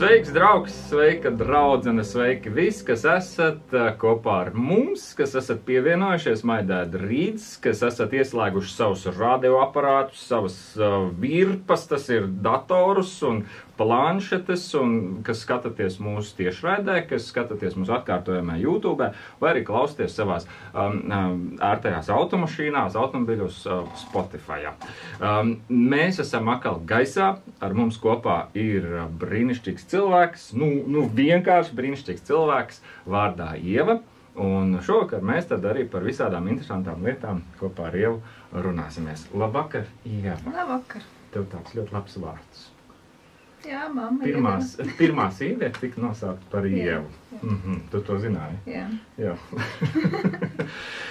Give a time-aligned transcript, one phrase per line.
[0.00, 6.40] Sveiks, draugs, sveika, draudzene, sveiki visi, kas esat uh, kopā ar mums, kas esat pievienojušies
[6.48, 13.42] Maidēda rīts, kas esat ieslēguši savus radioaparātus, savas uh, virpas, tas ir datorus un
[13.80, 14.92] planšetes, un
[15.24, 19.08] kas skatāties mūsu tiešraidē, kas skatāties mūsu atkārtojumā YouTube,
[19.40, 24.68] vai arī klausties savās um, um, ērtajās automašīnās, automobiļos, uh, Spotify.
[24.68, 28.86] Um, mēs esam atkal gaisā, ar mums kopā ir
[29.20, 34.00] brīnišķīgs cilvēks, nu, nu vienkārši brīnišķīgs cilvēks vārdā Ieva.
[34.40, 38.20] Un šovakar mēs tad arī par visādām interesantām lietām kopā ar Ievu
[38.54, 39.26] runāsimies.
[39.34, 40.38] Labvakar, Ieva!
[40.54, 41.08] Labvakar!
[41.34, 42.68] Tev tāds ļoti labs vārds.
[43.66, 44.22] Jā, mamma.
[44.24, 47.08] Pirmās, pirmā sīviete tika nosaukta par Ievu.
[47.40, 48.56] Mm -hmm, tu to zināji?
[48.66, 48.88] Jā.
[49.18, 49.36] Jā.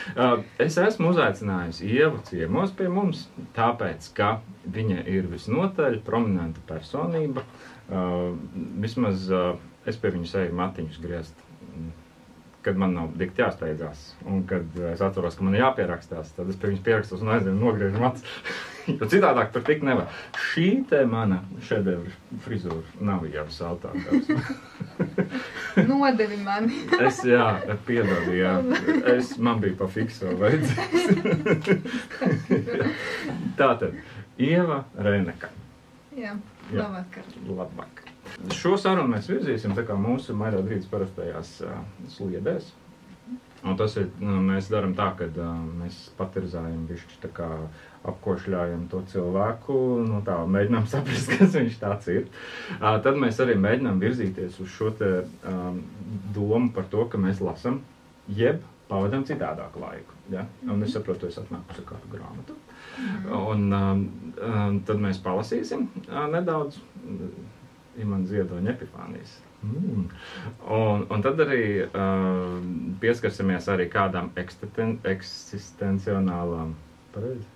[0.10, 7.44] Uh, es esmu uzaicinājusi Ievu ciemos pie mums, tāpēc, ka viņa ir visnotaļ prominenta personība.
[7.90, 8.34] Uh,
[8.82, 11.36] vismaz uh, es pie viņas eju matiņus griezt,
[12.66, 14.02] kad man nav dikti jāsteidzās.
[14.28, 17.56] Un kad es atceros, ka man ir jāpierakstās, tad es pie viņas pierakstos un aizēju
[17.60, 18.26] nogriežu matus.
[19.00, 20.10] jo citādāk tur tik nevar.
[20.50, 22.12] Šī te mana šedevra
[22.46, 24.30] frizūra nav jau saltākās.
[25.90, 26.84] Nodevi mani.
[27.00, 27.48] Es, jā,
[27.88, 28.58] piedodu, jā.
[29.16, 31.04] Es, man bija pa fikso vajadzējis.
[33.60, 33.96] Tātad,
[34.40, 35.52] Ieva Rēneka.
[36.20, 36.36] Jā,
[36.74, 36.84] Jā.
[36.84, 37.24] labvakar.
[37.48, 37.99] Labvakar.
[38.56, 41.82] Šo sarunu mēs virzīsim tā kā mūsu maidā drīz parastajās uh,
[42.14, 42.70] sliedēs.
[43.68, 45.50] Un tas ir, nu, mēs darām tā, ka uh,
[45.82, 45.98] mēs
[47.20, 47.50] tā kā
[48.08, 49.76] apkošļājam to cilvēku,
[50.08, 52.30] nu tā, mēģinām saprast, kas viņš tāds ir.
[52.78, 55.12] Uh, tad mēs arī mēģinām virzīties uz šo te
[55.44, 55.84] um,
[56.36, 57.82] domu par to, ka mēs lasam,
[58.32, 60.16] jeb pavadām citādāku laiku.
[60.32, 60.48] Ja?
[60.72, 62.56] Un es saprotu, es atnāku ar kādu grāmatu.
[63.36, 64.02] Un um,
[64.40, 66.80] um, tad mēs palasīsim uh, nedaudz
[68.00, 69.38] Imants Ziedoņa epifānijas.
[69.64, 70.08] Mm.
[70.72, 72.60] Un, un tad arī uh,
[73.02, 76.76] pieskarsimies arī kādām eksisten, eksistencionālām,
[77.16, 77.48] pareizi?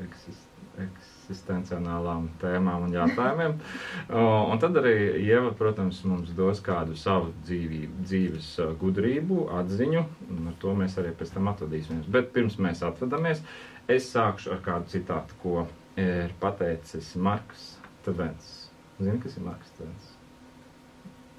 [0.00, 0.38] Eksis,
[0.80, 3.58] eksistencionālām tēmām un jautājumiem.
[4.10, 10.02] Uh, un tad arī Ieva, protams, mums dos kādu savu dzīvību, dzīves uh, gudrību, atziņu,
[10.34, 12.08] un ar to mēs arī pēc tam atvadīsimies.
[12.10, 13.44] Bet pirms mēs atvadamies,
[13.86, 15.62] es sākšu ar kādu citātu, ko
[16.00, 18.59] ir pateicis Marks Tvens.
[19.00, 20.10] Zini, kas ir Marks Tvens?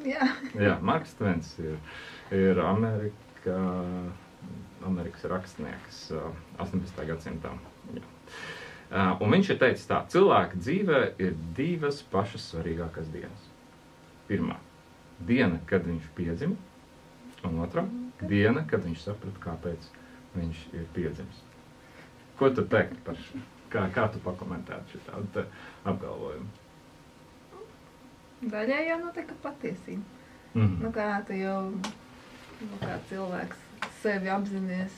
[0.05, 0.27] Jā.
[0.57, 1.77] Jā, Marks Tvens ir,
[2.33, 3.57] ir Amerika,
[4.87, 6.31] Amerikas rakstnieks uh,
[6.63, 7.05] 18.
[7.05, 7.53] gadsimtā.
[7.93, 8.07] Jā.
[8.91, 13.45] Un viņš ir teicis tā, cilvēka dzīvē ir divas pašas svarīgākās dienas.
[14.27, 14.57] Pirmā-
[15.29, 16.57] diena, kad viņš piedzima,
[17.47, 17.85] un otrā-
[18.33, 19.87] diena, kad viņš saprata, kāpēc
[20.35, 21.45] viņš ir piedzimis.
[22.39, 23.39] Ko tu teikt par šo?
[23.71, 25.45] Kā, kā tu pakomentētu šo
[25.87, 26.49] apgalvojumu?
[28.41, 30.01] Daļai jau notiek patiesība.
[30.53, 31.71] Mm Nu, kā tu jau,
[32.61, 33.57] nu, kā cilvēks
[34.01, 34.95] sevi apzinājies,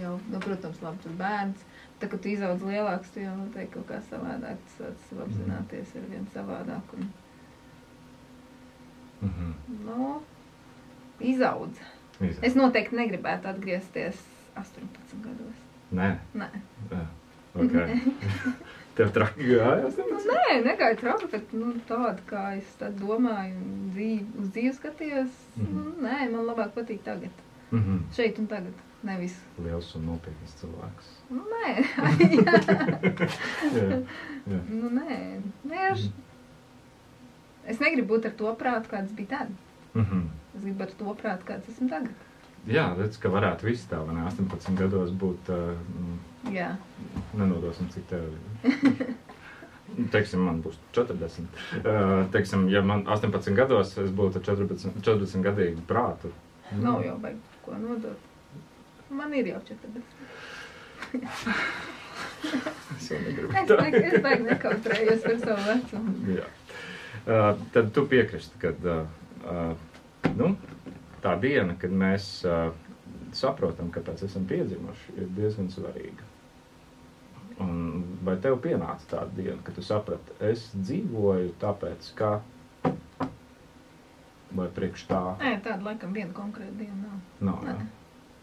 [0.00, 1.62] jau, nu, protams, labi, tu bērns.
[2.00, 5.94] Tā, kad tu izaudz lielāks, tu jau noteikti kaut kā savādāk, tu sāc sev apzināties
[5.96, 6.94] ar vien savādāk.
[6.96, 7.12] Un,
[9.20, 9.26] -hmm.
[9.26, 9.86] Mm -hmm.
[9.86, 10.22] nu,
[11.20, 11.78] izaudz.
[12.42, 14.16] Es noteikti negribētu atgriezties
[14.54, 15.56] 18 gados.
[15.92, 16.48] Nē, Nē.
[16.90, 17.06] Jā,
[17.54, 18.00] okay.
[18.98, 19.98] Tev traki gājās?
[19.98, 22.68] Nu, nē, negāju trauku, bet nu, tāda, kā es
[22.98, 23.54] domāju,
[23.94, 25.66] dzīvi, uz dzīvi skatījos, mm.
[25.66, 25.90] -hmm.
[26.06, 27.34] nē, man labāk patīk tagad.
[27.70, 27.98] Mm -hmm.
[28.16, 29.36] Šeit un tagad, nevis.
[29.64, 31.06] Liels un nopietns cilvēks.
[31.30, 31.70] Nu, nē,
[33.76, 34.02] Jā,
[34.46, 34.60] jā.
[34.68, 35.18] nu, nē.
[35.70, 36.00] nē es,
[37.66, 39.48] es negribu būt ar to prātu, kāds bija tad.
[39.94, 40.24] Mm -hmm.
[40.56, 42.14] Es gribu ar to prātu, kāds esmu tagad.
[42.68, 46.74] Jā, redz, ka varētu viss tā, vai ne, 18 gados būt, uh, Jā,
[47.36, 48.22] nenodosim cik tev.
[50.14, 51.48] Teiksim, man būs 40.
[51.80, 56.30] Uh, teiksim, ja man 18 gados es būtu ar 14, 14 gadīgu prātu.
[56.78, 58.28] nav jau baigi ko nodot.
[59.10, 60.04] Man ir jau 40.
[62.96, 63.52] Es jau negribu.
[63.52, 66.14] Es baigi, es baigi nekautrējos par savu vecumu.
[66.38, 66.46] Jā.
[67.20, 69.02] Uh, tad tu piekristi, ka uh,
[69.44, 70.54] uh, nu,
[71.24, 72.70] tā diena, kad mēs uh,
[73.36, 76.26] saprotam, kāpēc esam piedzimuši, ir diezgan svarīga.
[77.60, 82.38] Un vai tev pienāca tāda diena, kad tu saprati, es dzīvoju tāpēc, ka
[84.56, 87.18] vai priekš tā Nē, tāda laikam viena konkrēta diena nav.
[87.50, 87.64] nav?
[87.66, 87.74] Nē.
[87.74, 87.88] jā?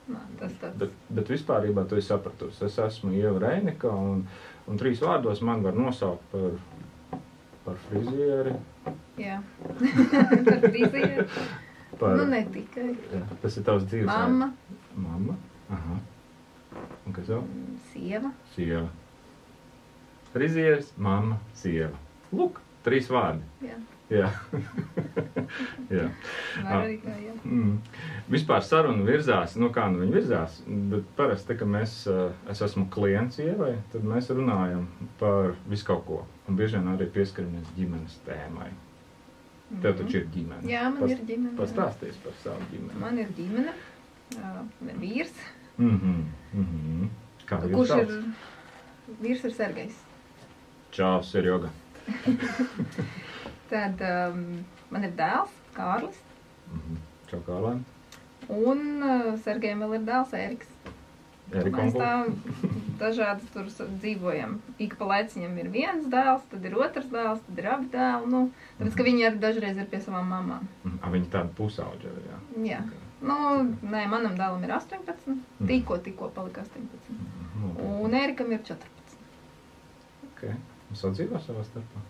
[0.07, 0.77] Nā, tas tāds.
[0.79, 4.23] Bet, bet vispār tu esi sapratusi, es esmu Ieva Reinika, un,
[4.67, 7.17] un trīs vārdos man var nosaukt par,
[7.65, 8.55] par frizieri.
[9.19, 9.41] Jā,
[10.47, 11.27] par viziju.
[11.99, 12.91] Par, Nu, ne tikai.
[13.13, 14.51] jā, tas ir tavs dzīves Mamma,
[14.95, 15.35] Mamma.
[15.73, 15.97] Aha.
[17.07, 17.41] Un kas vēl?
[17.41, 18.31] mm, sieva.
[18.55, 18.87] Sieva.
[20.33, 21.95] Frizieris, mamma, sieva.
[22.35, 23.45] Lūk, trīs vārdi.
[23.65, 23.77] Jā.
[24.11, 24.27] Jā.
[25.97, 26.05] jā.
[26.63, 27.33] Var arī tā, jā.
[27.43, 27.73] Mm.
[28.31, 30.59] Vispār saruna virzās, nu kā nu viņa virzās,
[30.91, 34.85] bet parasti, kad mēs, eh, es esmu klients ievai, tad mēs runājam
[35.19, 36.21] par visu kaut ko.
[36.47, 38.69] Un bieži vien arī pieskaramies ģimenes tēmai.
[39.81, 40.61] Tev taču ir ģimene.
[40.69, 41.55] Jā, man Pas- ir ģimene.
[41.57, 42.99] Pastāsties par savu ģimeni.
[42.99, 43.73] Man ir ģimene,
[44.87, 45.33] ir vīrs,
[45.77, 46.23] Mm -hmm.
[46.53, 47.09] Mm -hmm.
[47.47, 48.09] Kā jūs kurš sauc?
[48.09, 48.23] ir,
[49.21, 49.97] vīrs ir Sergejs.
[50.91, 51.69] Čau, Serjoga.
[53.69, 56.17] Tad um, man ir dēls, Kārlis,
[56.71, 56.97] Mm -hmm.
[57.29, 57.79] Čau, Kārlēn.
[58.49, 60.67] un uh, Sergejam vēl ir dēls Eriks.
[61.47, 62.11] Mēs un tā
[62.99, 64.57] dažādi tur dzīvojam.
[64.83, 68.31] Ik pa laiciņam ir viens dēls, tad ir otrs dēls, tad ir abi dēli.
[68.33, 68.41] Nu,
[68.79, 70.67] tāpēc, ka viņi arī dažreiz ir pie savām mamām.
[70.83, 70.97] Mhm.
[71.01, 72.39] A, viņi tādi pusauģi ir, jā.
[72.71, 72.81] Jā.
[73.21, 73.37] Nu,
[73.81, 75.39] nē, manam dēlam ir 18,
[75.69, 77.15] tikko, tikko palika 18.
[77.15, 77.79] Mhm.
[78.03, 79.17] Un Erikam ir 14.
[80.27, 80.45] Ok.
[80.97, 82.03] Sadzīvo savā starpā.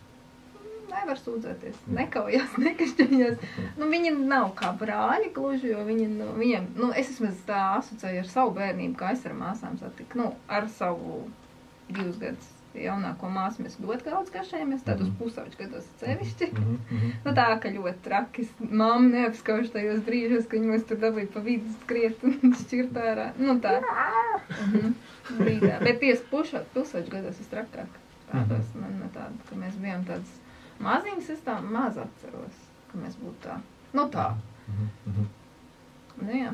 [0.97, 3.47] Nevar sūdzēties, nekaujās, nekašķējās.
[3.77, 8.23] Nu, viņi nav kā brāļi gluži, jo viņi, nu, viņiem, nu, es vismaz tā asociēju
[8.25, 10.17] ar savu bērnību, kā es ar māsām satiku.
[10.23, 11.23] Nu, ar savu
[11.87, 15.15] divus gadus jaunāko māsu mēs ļoti daudz kašējamies, tad uz Mhm.
[15.17, 16.49] pusauģu gados sevišķi.
[16.53, 17.13] Mhm, mhm.
[17.25, 18.45] Nu, tā, ka ļoti traki.
[18.59, 23.31] Mamma neapskauž tajos brīžos, kad viņos tur dabūja pa vidu skriet un šķirt ārā.
[23.41, 23.79] Nu, tā.
[24.61, 24.93] Mhm.
[25.39, 25.79] Brīdā.
[25.83, 27.89] Bet tieši pusauģu gados es trakāk.
[28.29, 30.29] Tādos man ne tāda, ka mēs bijām tādas
[30.83, 32.57] maziņas, es tā maz atceros,
[32.91, 33.57] ka mēs būtu tā.
[33.93, 34.29] Nu, tā.
[34.67, 35.27] Mhm, mhm.
[36.21, 36.51] Nu, jā.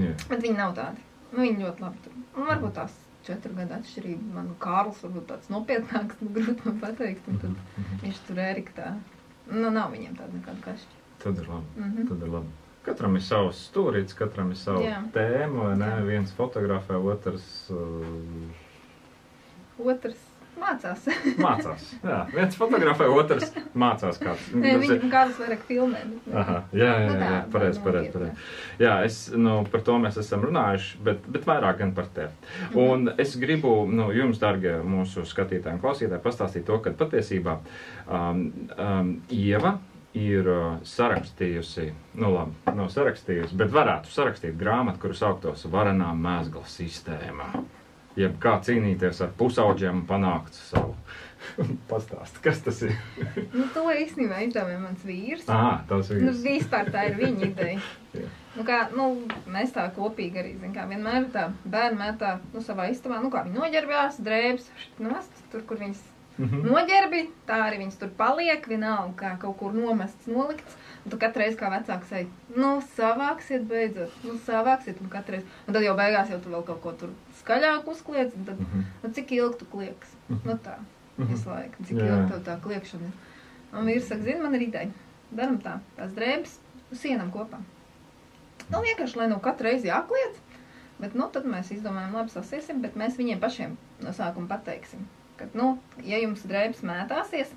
[0.00, 0.14] Jā.
[0.30, 1.02] Bet viņi nav tādi.
[1.32, 2.12] Nu, viņi ļoti labi tur.
[2.36, 2.94] Un varbūt tās
[3.26, 4.32] četru gadu atšķirība.
[4.34, 7.28] Man Kārlis varbūt tāds nopietnāks, nu, grūti man pateikt.
[7.28, 8.00] Un tad Mhm.
[8.04, 8.88] viņš tur Erika tā.
[9.50, 10.98] Nu, nav viņiem tāda nekāda kašķa.
[11.24, 11.66] Tad ir labi.
[11.76, 12.08] Mhm.
[12.08, 12.56] Tad ir labi.
[12.82, 15.02] Katram ir savs stūrītis, katram ir sava Jā.
[15.12, 15.88] tēma, vai ne?
[15.90, 16.04] Jā.
[16.06, 18.54] Viens fotografē, otrs uh,
[19.84, 20.22] Otrs
[20.60, 21.06] mācās.
[21.46, 21.86] mācās.
[22.04, 24.46] Jā, viens fotografē, otrs mācās kāds.
[24.54, 26.04] Nē, viņi Kārlis vairāk filmē.
[26.12, 26.36] bet ne.
[26.42, 28.48] Aha, jā, jā, Nu, jā, jā pareizi, pareizi, pareizi.
[28.80, 32.32] Jā, es, nu, par to mēs esam runājuši, bet, bet vairāk gan par tevi.
[32.70, 32.80] Mhm.
[32.84, 37.58] Un es gribu, nu, jums, dārgie mūsu skatītāji un klausītāji, pastāstīt to, ka patiesībā
[38.06, 38.44] um,
[38.76, 39.78] um, Ieva
[40.16, 46.64] ir uh, sarakstījusi, nu labi, nav sarakstījusi, bet varētu sarakstīt grāmatu, kuru sauktos Varanā mēsgla
[46.66, 47.52] sistēma.
[48.18, 50.96] Jeb kā cīnīties ar pusauģiem un panākt savu.
[51.90, 52.96] Pastāst, kas tas ir?
[53.56, 55.46] Nu, to īstenībā izdomāja mans vīrs.
[55.48, 56.20] Ah, tas ir.
[56.26, 57.80] Nu, vispār tā ir viņa ideja.
[58.18, 58.26] Jā.
[58.56, 59.04] Nu, kā, nu,
[59.54, 63.44] mēs tā kopīgi arī, zin, kā vienmēr tā bērni mētā, nu, savā istabā, nu, kā
[63.46, 64.66] viņi noģērbjās, drēbes,
[65.06, 66.08] nost, tur, kur viņas
[66.40, 66.62] Mhm.
[66.72, 70.76] noģērbi, tā arī viņas tur paliek, vienalga, kā kaut kur nomests, nolikts.
[71.06, 72.26] Un katru reizi kā vecāks ej,
[72.56, 75.46] nu, savāksiet beidzot, nu, savāksiet, un katru reizi.
[75.66, 77.10] Un tad jau beigās jau tu vēl kaut ko tur
[77.40, 78.82] skaļāk uzkliedz, un tad, Mhm.
[79.02, 80.12] nu, cik ilgi tu klieks?
[80.28, 80.40] Mhm.
[80.44, 80.76] Nu, tā,
[81.18, 81.26] Mhm.
[81.32, 82.06] visu laiku, cik Jā.
[82.06, 83.12] ilgi tev tā kliekšana ir.
[83.72, 84.90] Un vīrs saka, zini, man ir ideja.
[85.32, 86.58] Daram tā, tās drēbes
[86.92, 87.58] sienam kopā.
[88.70, 90.36] Nu, vienkārši, lai nu katru reizi jākliedz,
[91.00, 95.06] bet, nu, tad mēs izdomājam, labi, sasiesim, bet mēs viņiem pašiem no sākuma pateiksim,
[95.36, 97.48] ka, nu, ja jums drēbes mētāsies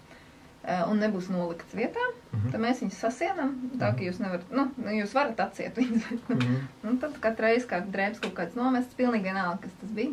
[0.89, 2.51] un nebūs nolikts vietā, Mhm.
[2.51, 6.55] tad mēs viņus sasienam, tā ka jūs nevarat, nu, jūs varat atsiet viņus, nu, Mhm.
[6.83, 10.11] Un tad katru reizi, kad drēbes kaut kāds nomests, pilnīgi vienalga, kas tas bija,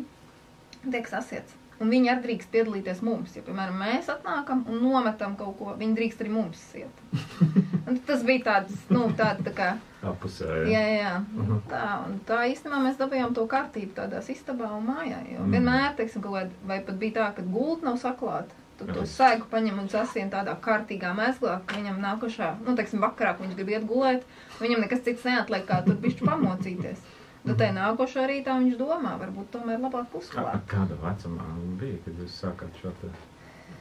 [0.91, 1.53] tiek sasiets.
[1.81, 3.35] Un viņi arī drīkst piedalīties mums.
[3.35, 6.91] Ja, piemēram, mēs atnākam un nometam kaut ko, viņi drīkst arī mums siet.
[7.87, 9.69] Un tas bija tāds, nu, tāda tā kā,
[10.03, 10.79] Apusē, jā, jā.
[10.79, 11.25] jā, jā.
[11.33, 11.61] Mhm.
[11.69, 15.19] Tā, un tā īstenībā mēs dabījām to kārtību tādās istabā un mājā.
[15.33, 15.51] Jo Mhm.
[15.55, 18.53] vienmēr, teiksim, kaut kāda, vai pat bija tā, ka gulta nav saklāta.
[18.81, 19.09] Tad to Jā.
[19.13, 23.55] sēgu paņem un sasien tādā kārtīgā mēslā, ka viņam nākošā, nu, teiksim, vakarā, kad viņš
[23.59, 24.23] grib iet gulēt,
[24.59, 27.03] viņam nekas cits neatliek, kā tur bišķi pamocīties.
[27.45, 30.65] Nu, tai nākošā rītā viņš domā, varbūt tomēr labāk Kā, uzklāt.
[30.69, 31.45] kāda vecumā
[31.81, 33.09] bija, kad jūs sākāt šo te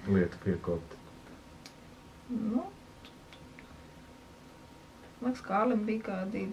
[0.08, 0.96] lietu piekopt?
[2.30, 2.62] Nu,
[5.22, 6.44] liekas, Kārlim bija kādi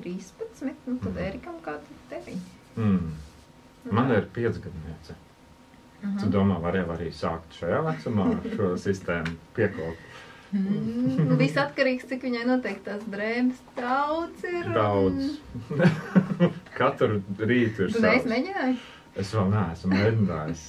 [0.00, 1.18] 13, nu, tad Mhm.
[1.28, 2.40] Erikam kādi 9.
[2.76, 3.12] Mm.
[3.92, 5.14] Man ir piecgadniece.
[6.04, 6.18] Mhm.
[6.20, 10.10] Tu domā, var jau arī sākt šajā vecumā šo sistēmu piekopt?
[10.54, 14.68] Mm, nu, viss atkarīgs, cik viņai noteikti tās drēbes daudz ir.
[14.76, 15.32] Daudz.
[16.78, 18.28] Katru rītu ir Tu neesi savs.
[18.30, 18.84] mēģinājis?
[19.22, 20.62] Es vēl neesmu mēģinājis.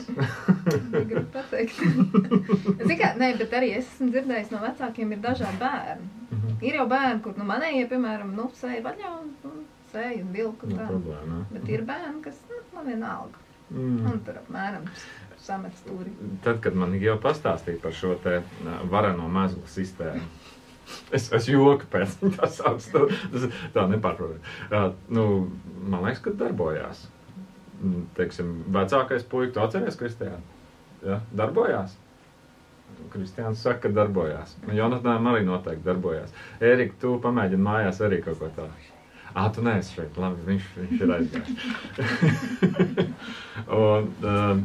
[1.09, 1.79] Gribu pateikt.
[1.81, 6.09] Zini, kā, nē, bet arī es esmu dzirdējis no vecākiem, ir dažādi bērni.
[6.31, 6.57] Mhm.
[6.69, 9.63] Ir jau bērni, kur, nu, manējie, piemēram, nu, sēja vaļā un, un
[9.93, 10.89] sēja un vilku Nav tā.
[10.93, 11.39] problēma.
[11.39, 11.47] ne?
[11.55, 13.41] Bet ir bērni, kas, nu, man vienalga.
[13.65, 13.95] Mm.
[14.05, 14.83] Un tur apmēram
[15.45, 16.13] samet stūri.
[16.45, 18.39] Tad, kad man jau pastāstīja par šo te
[18.91, 20.23] vareno mēslu sistēmu,
[21.15, 22.61] es, es joku pēc tam, tas
[23.75, 24.41] tā nepārprotami.
[24.69, 25.27] Uh, nu,
[25.83, 27.05] man liekas, ka darbojās.
[27.81, 30.39] Mm, Teiksim, vecākais puika, tu atceries, Kristijā?
[31.05, 31.97] Ja, darbojās?
[33.11, 34.55] Kristiāns saka, ka darbojās.
[34.73, 36.33] Jonatānam arī noteikti darbojās.
[36.63, 38.93] Erika, tu pamēģini mājās arī kaut ko tādu.
[39.35, 40.15] Ah, tu neesi šeit.
[40.15, 41.49] Labi, viņš, viņš ir aizgājis.
[43.81, 44.61] un, um,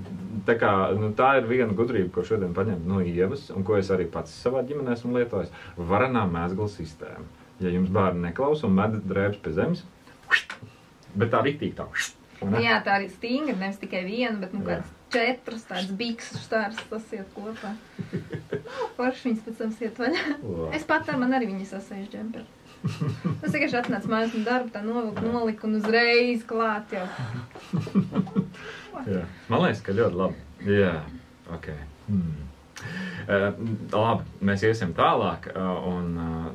[0.46, 3.90] tā, kā, nu, tā ir viena gudrība, ko šodien paņemt no ievas, un ko es
[3.94, 5.52] arī pats savā ģimenē esmu lietojis.
[5.76, 7.26] Varanā mēsgala sistēma.
[7.60, 9.84] Ja jums bērni neklausa un med drēbes pie zemes,
[11.14, 11.88] bet tā riktīgi tā.
[12.48, 12.62] ne?
[12.64, 17.12] Jā, tā arī stingra, nevis tikai viena, bet nu kāds četras tādas bikses stārs, tas
[17.12, 17.74] iet kopā.
[18.96, 20.24] Forši viņas pēc tam iet vaļā.
[20.78, 22.48] Es pat ar man arī viņas sasēžu džemperi.
[22.80, 27.04] Es tikai atnācu mājās no darba, tā novilku, noliku un uzreiz klāt jau.
[29.08, 29.24] Jā.
[29.48, 30.46] Man liekas, ka ļoti labi.
[30.68, 30.94] Jā,
[31.56, 31.68] ok.
[32.08, 32.46] Hmm.
[33.30, 33.46] Uh,
[33.92, 36.50] labi, mēs iesim tālāk, uh, un uh,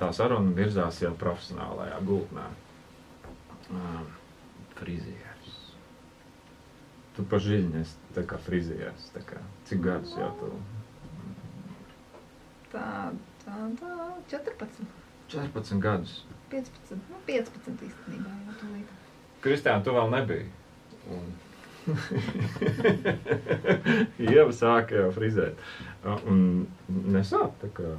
[0.00, 2.46] tā saruna virzās jau profesionālajā gultnē.
[3.70, 4.00] Uh,
[4.78, 5.58] frizieris.
[7.14, 9.10] Tu pažiņi esi tā kā frizieris.
[9.14, 9.40] Tā kā.
[9.68, 10.50] Cik gadus jau tu?
[12.74, 12.88] Tā,
[13.44, 13.92] tā, tā,
[14.32, 14.88] 14,
[15.30, 16.16] 14 gadus.
[16.50, 18.90] 15, nu 15 īstenībā jau tūlīt.
[19.44, 20.48] Kristiāna, tu vēl nebija.
[21.14, 21.32] Un...
[24.24, 25.54] Ieva sāka jau frizēt.
[26.30, 26.38] Un
[27.14, 27.98] nesāp tā kā nu,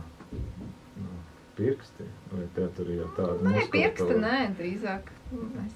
[1.58, 2.06] pirksti.
[2.34, 3.74] Vai tev tur jau tāda Nē, muskulatūra?
[3.76, 5.04] pirksta, nē, drīzāk.
[5.56, 5.74] Mēs,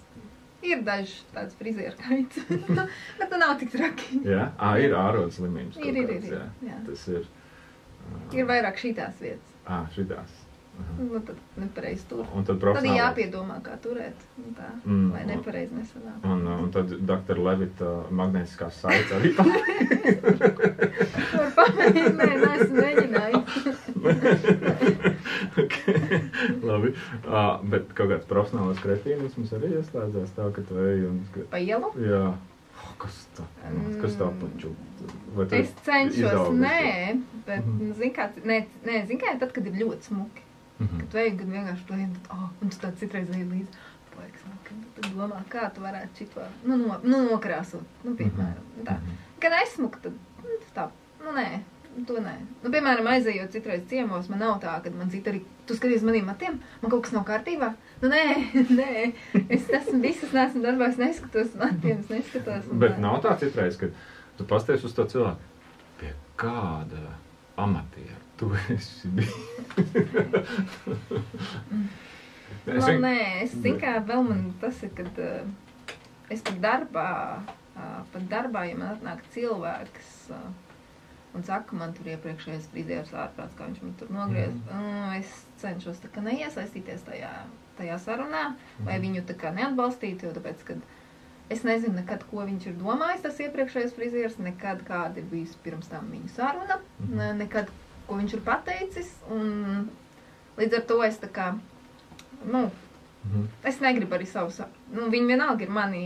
[0.70, 2.38] ir dažs tāds frizieru kaits,
[3.20, 4.08] bet tā nav tik traki.
[4.28, 5.76] Jā, à, ir ārodas slimības.
[5.80, 6.44] Ir, ir, ir, jā.
[6.68, 6.78] jā.
[6.90, 7.24] Tas ir.
[7.24, 7.28] uh,
[8.36, 9.50] Ir vairāk šitās vietas.
[9.70, 10.32] Ā, šitās.
[10.80, 10.94] Aha.
[11.00, 12.24] Nu, tad nepareizi tur.
[12.34, 13.00] Un tad Tad profesionāli.
[13.00, 14.18] jāpiedomā, kā turēt.
[14.58, 16.20] Tā, Mm, mm, lai nepareizi nesanāk.
[16.24, 19.34] Un, uh, un tad doktora Levita magnētiskā saite arī
[21.34, 23.80] Var pamēģināt, nē, neesmu mēģinājis.
[25.64, 26.22] okay.
[26.64, 26.94] Labi.
[27.28, 31.20] Uh, bet kaut kāds profesionāls kretīnisms arī ieslēdzās tā, ka tu ej un...
[31.52, 31.92] Pa ielu?
[32.04, 32.24] Jā.
[32.80, 33.44] Oh, kas tā?
[34.02, 34.72] Kas tā paču?
[35.56, 37.88] Es cenšos, nē, bet, Mhm.
[37.90, 40.46] nu, zin kā, nē, nē, zin kā, tad, kad ir ļoti smuki.
[40.80, 41.00] Mhm.
[41.00, 43.86] Kad vajag, kad vienkārši to tad, oh, un tu tā citreiz ej līdzi.
[44.20, 48.98] Un tad domā, kā tu varētu šito, nu, no, nu nokrāsot, nu, piemēram, tā.
[49.00, 49.20] Mhm.
[49.40, 50.88] Kad nesmuki, tad, nu, tā,
[51.24, 51.62] nu, nē,
[52.08, 52.36] to nē.
[52.64, 56.28] Nu, piemēram, aizejot citreiz ciemos, man nav tā, ka man cita arī, tu skaties maniem
[56.28, 57.72] matiem, man kaut kas nav kārtībā.
[58.04, 58.24] Nu, nē,
[58.82, 58.92] nē,
[59.48, 62.68] es esmu visas, neesmu darbā, es neskatos matiem, es neskatos.
[62.72, 63.96] un Bet nav tā citreiz, kad
[64.40, 65.54] tu pasties uz to cilvēku,
[66.00, 67.16] pie kāda
[67.60, 69.36] amatiera tu esi bijis.
[72.70, 75.94] Nu, nē, es zinu, kā vēl man tas ir, kad uh,
[76.34, 77.10] es pat darbā,
[77.76, 80.50] uh, pat darbā, ja man atnāk cilvēks uh,
[81.38, 85.18] un saka, man tur iepriekšējais frizieris ārprāts, kā viņš man tur nogriez, mm.
[85.20, 87.32] es cenšos tā kā neiesaistīties tajā,
[87.80, 88.46] tajā sarunā,
[88.80, 89.04] vai Mhm.
[89.08, 90.82] viņu tā kā neatbalstīt, jo tāpēc, kad
[91.50, 95.88] es nezinu nekad, ko viņš ir domājis, tas iepriekšējais frizieris, nekad kāda ir bijusi pirms
[95.90, 96.80] tam viņa saruna,
[97.10, 97.70] ne, nekad,
[98.10, 99.90] ko viņš ir pateicis, un
[100.60, 101.52] līdz ar to es tā kā,
[102.46, 102.70] nu,
[103.20, 103.48] Mhm.
[103.68, 104.62] Es negribu arī savus,
[104.96, 106.06] nu, viņi vienalga ir mani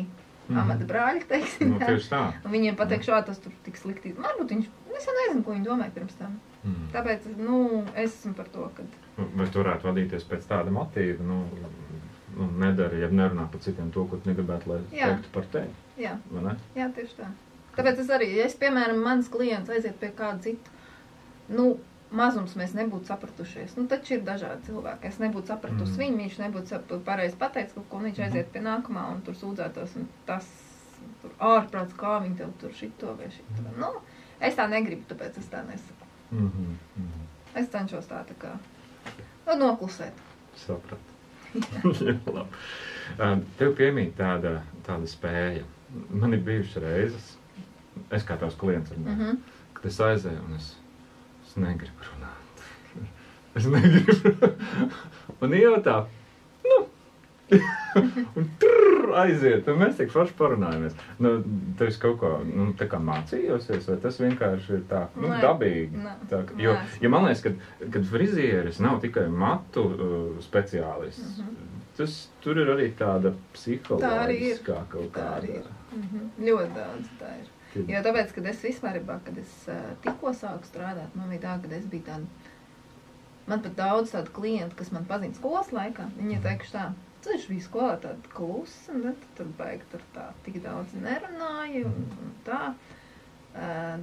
[0.50, 0.57] Mhm.
[0.60, 1.69] amata brāļi, teiksim.
[1.69, 2.22] Nu, tieši tā.
[2.43, 4.15] Un viņiem pateikt, šā tas tur tik slikti.
[4.17, 4.65] Varbūt viņš,
[4.98, 6.39] es jau nezinu, ko viņi domāja pirms tam.
[6.65, 6.88] Mhm.
[6.91, 8.83] Tāpēc, nu, es esmu par to, ka,
[9.38, 11.19] Vai tu varētu vadīties pēc tāda motīva?
[11.22, 11.45] Nu,
[12.36, 15.12] nu, nedara, ja nerunā par citiem to, ko tu negribētu, lai Jā.
[15.13, 15.69] teiktu par tevi.
[16.00, 16.55] jā, vai ne?
[16.75, 17.27] jā, tieši tā.
[17.77, 20.72] Tāpēc es arī, ja es, piemēram, mans klients aiziet pie kāda cita,
[21.50, 21.79] nu,
[22.13, 23.75] mazums mēs nebūtu sapratušies.
[23.77, 25.08] Nu, taču ir dažādi cilvēki.
[25.10, 25.96] Es nebūtu sapratusi Mm.
[25.98, 26.03] mm.
[26.03, 28.25] viņu, viņš nebūtu pareizi pateicis kaut ko, un viņš Mhm.
[28.27, 30.46] aiziet pie nākamā un tur sūdzētos, un tas
[31.22, 33.62] tur ārprāts, kā viņi tev tur šito vai šito.
[33.62, 33.79] Mhm.
[33.79, 33.91] Nu,
[34.41, 36.05] es tā negribu, tāpēc es tā nesaku.
[36.32, 36.77] Mhm.
[36.98, 37.27] Mhm.
[37.55, 38.58] Es cenšos tā, tā kā
[39.48, 40.13] nu, noklusēt.
[40.55, 40.98] Sapratu.
[43.60, 45.63] Tev piemīt tāda, tāda spēja.
[46.10, 47.38] Man ir bijušas reizes,
[48.12, 49.38] es kā tavs klients, ar Mm -hmm.
[49.74, 50.75] kad es aizēju un es,
[51.53, 52.63] es negribu runāt.
[53.55, 54.50] Es negribu.
[55.45, 55.77] Un ievā
[56.65, 56.77] nu,
[58.39, 60.95] un tur aiziet, un mēs tik forši parunājamies.
[61.22, 61.36] Nu,
[61.77, 65.38] tu esi kaut ko nu, tā kā mācījusies, vai tas vienkārši ir tā, nu, Nē.
[65.43, 66.01] dabīgi.
[66.01, 66.15] Nē.
[66.31, 66.98] Tā, jo, Nē.
[67.05, 67.53] jo man liekas, ka,
[67.93, 71.69] kad frizieris nav tikai matu uh, speciālists, Mhm.
[72.00, 73.51] tas tur ir arī tāda Tā arī ir.
[73.53, 75.60] psiholoģiskā kaut Tā arī kāda.
[75.60, 75.67] ir.
[75.93, 76.29] Mm -hmm.
[76.50, 77.52] Ļoti daudz tā ir.
[77.75, 81.73] Jo tāpēc, kad es vispār, kad es uh, tikko sāku strādāt, man bija tā, ka
[81.75, 82.51] es biju tāda.
[83.49, 86.83] Man pat daudz tādu klientu, kas man pazīst skolas laikā, viņi teikuši tā,
[87.19, 91.83] tu taču biji skolā tāda klusa, ne, tu tur baigi tur tā tik daudz nerunāji
[91.89, 92.61] un, un tā.
[92.73, 92.93] Uh,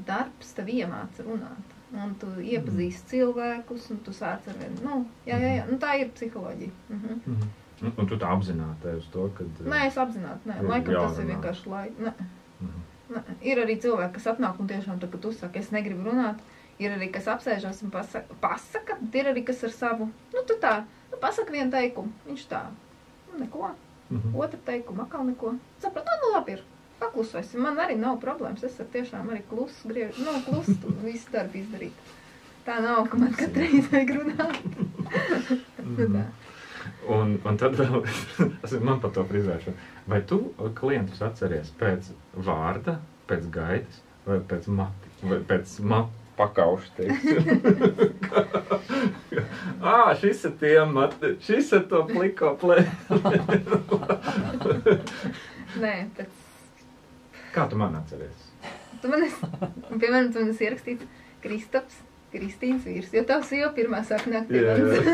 [0.07, 1.77] darbs tev iemāca runāt.
[1.91, 4.77] Un tu iepazīsti cilvēkus, un tu sāc ar vienu.
[4.85, 5.65] Nu, jā, jā, jā.
[5.67, 6.71] Nu, tā ir psiholoģija.
[6.89, 7.17] Mhm.
[7.25, 7.49] Mhm.
[7.81, 9.47] Un, un tu tā apzināti uz to, ka.
[9.65, 10.47] Nē, es apzināti.
[10.51, 11.31] Nē, laikam tas ir jārunā.
[11.33, 12.13] vienkārši laika.
[12.61, 12.85] Mhm.
[13.43, 16.39] Ir arī cilvēki, kas atnāk un tiešām tu saki, es negribu runāt,
[16.79, 20.85] ir arī kas apsēžas un pasaka, pasaka, ir arī kas ar savu, nu, tu tā,
[21.11, 22.67] nu, pasaka vienu teikumu, viņš tā,
[23.33, 23.75] nu, neko,
[24.11, 24.35] Mhm.
[24.35, 25.55] otru teikumu, atkal neko.
[25.79, 26.63] Sapratu, nu, nu, labi ir,
[26.99, 30.75] paklusosim, man arī nav problēmas, es tiešām arī klusu griežu, nu, klusu
[31.05, 31.93] visu darbu izdarīt.
[32.67, 34.59] Tā nav, ka man katru reizi vajag runāt.
[35.97, 36.25] Tā.
[37.09, 38.03] Un, un tad vēl
[38.89, 39.77] man par to frizēšanu.
[40.11, 40.41] Vai tu
[40.79, 42.97] klientus atceries pēc vārda,
[43.31, 46.91] pēc gaitas, vai pēc mati, vai pēc matu pakauša?
[46.97, 47.47] teiksim?
[49.79, 52.79] Ā, šis ir tie mati, šis ir to pliko plē.
[55.83, 56.31] Nē, pēc
[57.51, 58.43] Kā tu man atceries?
[59.03, 59.49] Tu man esi,
[59.91, 61.07] piemēram, tu man esi ierakstīts
[61.43, 61.95] Kristaps,
[62.31, 65.01] Kristīns vīrs, jo tavs jau pirmā sāk nākt pie manis.
[65.01, 65.05] jā.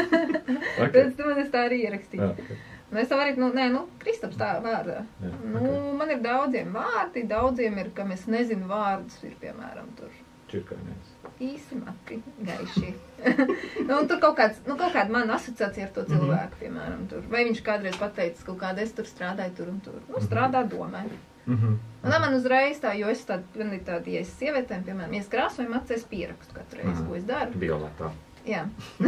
[0.76, 0.90] Okay.
[0.92, 2.20] Pēc tu man esi tā arī ierakstīts.
[2.20, 2.56] Jā, okay.
[2.96, 5.02] Nu, es tev arī, nu, nē, nu, Kristaps tā vārdā.
[5.20, 5.90] Jā, Nu, okay.
[5.98, 10.14] man ir daudziem vārdi, daudziem ir, kam es nezinu vārdus, ir, piemēram, tur
[10.48, 11.10] Čirkainies.
[11.44, 12.16] īsi mati,
[12.48, 12.94] gaiši.
[13.88, 17.26] nu, un tur kaut kāds, nu, kaut kāda mana asociācija ar to cilvēku, piemēram, tur.
[17.28, 20.00] Vai viņš kādreiz pateicis kaut kādu, es tur strādāju tur un tur.
[20.08, 21.04] Nu, strādā domē.
[21.46, 21.76] Mhm.
[22.00, 25.12] Un tā man uzreiz tā, jo es tādu, man ir tāda, ja es sievietēm, piemēram,
[25.12, 27.06] ja es krāsoju es pierakstu katru reizi, Aha.
[27.10, 27.60] ko es daru.
[27.60, 28.10] Violetā.
[28.46, 28.62] Jā.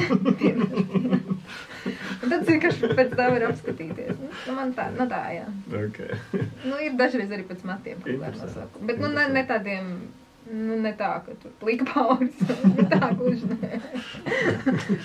[2.28, 4.16] Tad vienkārši pēc tā var apskatīties.
[4.18, 5.47] Nu, nu, man tā, nu tā, jā.
[5.87, 6.16] Okay.
[6.66, 8.49] Nu, ir dažreiz arī pēc matiem kaut Interesanti.
[8.49, 8.88] nosaukumu.
[8.90, 9.92] Bet, nu, ne, ne tādiem,
[10.50, 12.37] nu, ne tā, ka tur plika pauris.
[12.90, 13.80] Tā, gluži nē.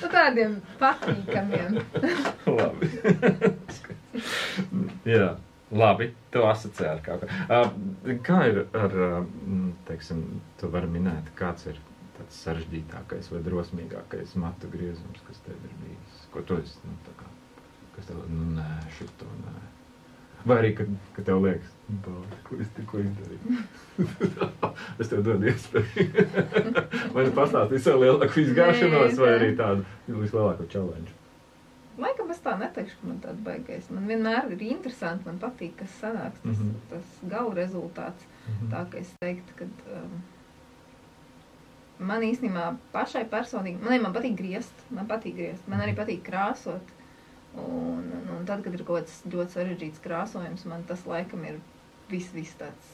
[0.02, 1.80] Nu, tādiem patīkamiem.
[2.58, 2.92] labi.
[5.14, 5.32] Jā,
[5.72, 6.12] labi.
[6.34, 7.32] Tu asociē ar kaut ko.
[7.46, 7.70] Uh,
[8.26, 9.24] kā ir ar, uh,
[9.88, 10.26] teiksim,
[10.58, 11.78] tu vari minēt, kāds ir
[12.24, 16.26] tāds sarežģītākais vai drosmīgākais matu griezums, kas tev ir bijis?
[16.34, 17.30] Ko tu esi, nu, tā kā,
[17.98, 19.56] kas tev, nu, nē, šito, nē.
[20.44, 21.70] Vai arī, kad, kad tev liekas,
[22.04, 23.60] bāc, ko es tikko izdarīju?
[25.04, 26.26] es tev dodu iespēju.
[27.16, 31.16] vai nu pastāstīsi savu lielāku izgāšanos, vai arī tādu vislielāko challenge?
[31.94, 33.88] Laikam es tā neteikšu, ka man tāda baigais.
[33.94, 36.72] Man vienmēr ir interesanti, man patīk, kas sanāks, tas, Mhm.
[36.90, 38.26] tas gala rezultāts.
[38.72, 39.68] Tā ka es teiktu, ka
[40.00, 40.16] um,
[42.04, 46.94] man īstenībā pašai personīgi, man, man patīk griezt, man patīk griezt, man arī patīk krāsot.
[47.54, 51.60] Un, un, un tad, kad ir kaut kāds ļoti sarežģīts krāsojums, man tas laikam ir
[52.10, 52.94] viss, viss tāds,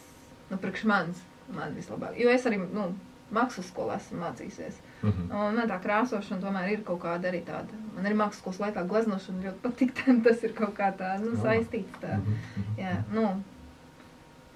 [0.50, 1.22] nu, priekš manis,
[1.56, 2.18] man vislabāk.
[2.20, 2.90] Jo es arī, nu,
[3.36, 4.82] mākslas skolā esmu mācījusies.
[5.04, 5.30] Mhm.
[5.30, 7.78] Un man tā krāsošana tomēr ir kaut kāda arī tāda.
[7.96, 11.46] Man arī mākslas skolas laikā gleznošana ļoti patīk, tas ir kaut kā tā, nu, Jā.
[11.46, 12.18] saistīts tā.
[12.18, 13.16] Mhm, mhm, Jā, mhm.
[13.16, 13.56] nu.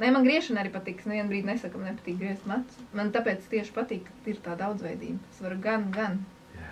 [0.03, 0.99] Nē, man griešana arī patīk.
[0.99, 2.79] Es nevienu brīdi nesaku, man nepatīk griezt matus.
[2.97, 5.21] Man tāpēc tieši patīk, ka ir tā daudzveidība.
[5.31, 6.17] Es varu gan, gan.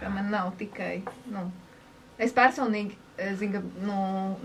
[0.01, 1.45] Ka man nav tikai, nu,
[2.19, 3.99] es personīgi eh, zinu, ka, nu,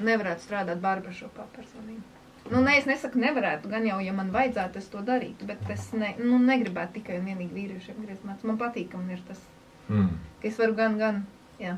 [0.06, 2.04] nevarētu strādāt barbershopā personīgi.
[2.46, 5.88] Nu, nē, es nesaku, nevarētu, gan jau, ja man vajadzētu, es to darītu, bet es
[5.98, 8.46] ne, nu, negribētu tikai un vienīgi vīriešiem griezt matus.
[8.46, 9.42] Man patīk, ka man ir tas,
[9.88, 10.08] Mm.
[10.42, 11.18] ka es varu gan, gan,
[11.62, 11.76] jā.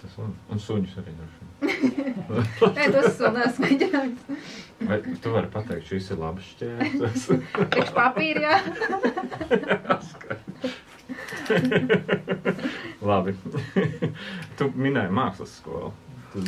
[0.00, 0.34] Tas labi.
[0.54, 1.50] Un suņus arī droši vien.
[2.76, 4.20] Nē, tas vēl neesmu mēģinājis.
[4.88, 7.22] Vai tu vari pateikt, šis ir labs šķērslis?
[7.74, 8.56] Priekš papīra, jā.
[13.10, 13.32] Labi.
[14.58, 15.90] tu minēji mākslas skolu.
[16.32, 16.38] Tu,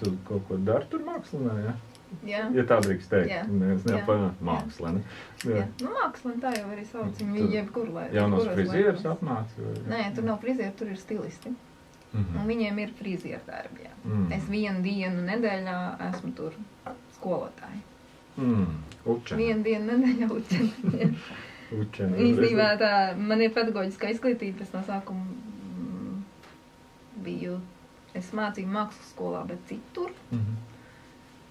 [0.00, 1.72] tu kaut ko dari tur mākslā, ja?
[2.24, 2.44] Jā.
[2.54, 3.42] Ja tā drīkst teikt, Jā.
[3.50, 3.90] neviens Jā.
[3.98, 5.00] neapvainot mākslā, ne?
[5.44, 7.10] Jā, nu, mākslinieci tā jau arī sauc.
[7.20, 8.06] Viņu Tu jebkur lai.
[8.14, 9.16] Jaunos frizierus vai-
[9.90, 11.48] Nē, tur nav frizieri, tur ir stilisti.
[12.16, 12.36] Mhm.
[12.40, 13.84] Un viņiem ir frizieru darbi.
[13.84, 13.92] jā.
[14.06, 14.26] Mm.
[14.32, 15.76] Es vienu dienu nedēļā
[16.10, 16.54] esmu tur
[17.16, 17.80] skolotāja.
[18.36, 18.66] Mm.
[19.04, 19.42] Učeni.
[19.44, 21.10] Vienu dienu nedēļā učeni.
[21.76, 22.18] Učeni.
[22.30, 24.62] Īstenībā tā man ir pedagoģiskā izglītība.
[24.62, 26.22] Es no sākuma mm,
[27.26, 27.58] biju,
[28.14, 30.56] es mācīju mākslas skolā, bet citur Mhm.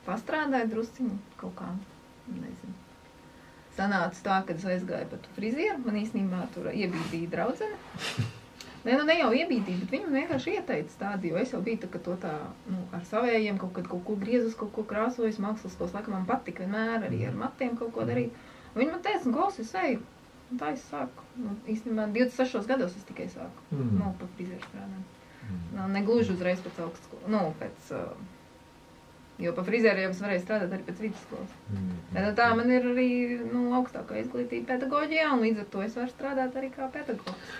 [0.07, 1.69] pastrādāju drusciņu kaut kā,
[2.31, 2.73] nezinu.
[3.75, 7.75] Sanāca tā, ka es aizgāju pat frizieru, man īstenībā tur iebīdīja draudzene.
[8.85, 11.87] Nē, nu ne jau iebīdīja, bet man vienkārši ieteica tādu, jo es jau biju tā,
[11.89, 12.33] ka to tā,
[12.69, 16.27] nu, ar savējiem kaut kad kaut ko griezus, kaut ko krāsojis, mākslas skolas laikam man
[16.29, 18.35] patika vienmēr arī ar matiem kaut ko darīt.
[18.75, 19.97] Un viņa man teica, nu, klausies, ej,
[20.51, 21.25] un tā es sāku.
[21.41, 23.89] Nu, īstenībā 26 gados es tikai sāku, Mm.
[24.03, 25.17] nu, pa frizieru strādāt.
[25.49, 25.63] Mm.
[25.79, 28.13] Nu, negluži uzreiz pēc augstskolas, nu, pēc, uh,
[29.41, 31.55] jo pa frizieriem es varēju strādāt arī pēc vidusskolas.
[31.73, 31.95] Mm.
[32.13, 33.09] Bet tā man ir arī
[33.49, 37.57] nu, augstākā izglītība pedagoģijā, un līdz ar to es varu strādāt arī kā pedagogs.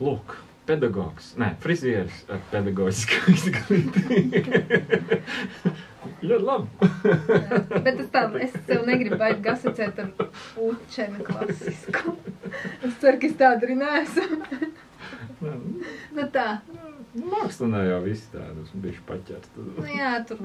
[0.00, 0.36] Lūk,
[0.68, 4.64] pedagogs, nē, frizieris ar pedagoģisku izglītību.
[6.18, 6.88] Ļoti labi.
[7.86, 12.16] Bet es tādu, es sev negribu baigi asociēt ar puķenu klasisku.
[12.84, 14.38] Es ceru, ka es tādu arī neesmu.
[16.18, 16.48] nu tā,
[17.18, 19.64] Mākslinieki jau visi tādus bijuši paķerti.
[19.78, 20.38] Nu, jā, tur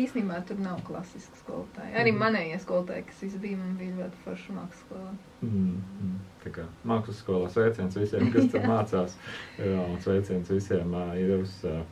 [0.00, 1.92] īstenībā tur nav klasiska skolotāja.
[2.00, 2.20] Arī Mhm.
[2.22, 5.12] manējie skolotāji, kas visi bija, man bija ļoti forša mākslas skolā.
[5.42, 6.16] Mm, mm.
[6.44, 9.16] Tā kā mākslas skolā sveiciens visiem, kas tur mācās.
[9.58, 11.56] Jā, un sveiciens visiem uh, ir uz.
[11.64, 11.82] Uh,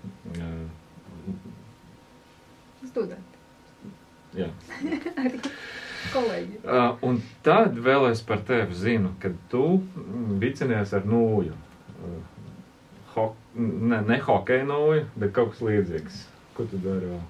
[2.84, 3.38] Studenti,
[4.36, 4.48] jā.
[5.22, 5.38] arī
[6.12, 6.58] kolēģi.
[6.66, 11.54] Uh, un tad vēl es par tevi zinu, ka tu mm, vicinies ar nūju.
[12.04, 12.18] Uh,
[13.16, 16.22] ho, ne, ne hokeja nūju, bet kaut kas līdzīgs.
[16.56, 17.22] Ko tu dari vēl?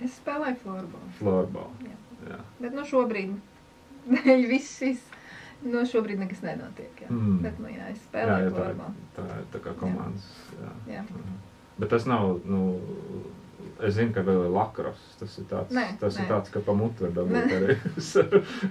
[0.00, 1.10] Es spēlēju florbolu.
[1.18, 1.70] Floorbola.
[1.84, 1.96] Jā.
[2.30, 2.38] Jā.
[2.60, 3.36] Bet no šobrīd
[4.52, 5.02] viss šis.
[5.60, 7.02] No šobrīd nekas nenotiek.
[7.04, 7.10] Jā.
[7.12, 7.38] Mm.
[7.44, 9.06] Bet, nu, jā, es Jā, spēlēju jā, tā, florbolu.
[9.18, 10.28] tā ir tā kā komandas.
[10.56, 10.70] Jā.
[10.94, 11.02] Jā.
[11.10, 11.38] Mhm.
[11.80, 12.30] Bet tas nav.
[12.48, 12.62] Nu,
[13.86, 15.00] es zinu, ka vēl ir lakros.
[15.18, 16.22] Tas ir tāds, Nē, tas nē.
[16.24, 17.76] ir tāds ka pa mutu var dabūt arī.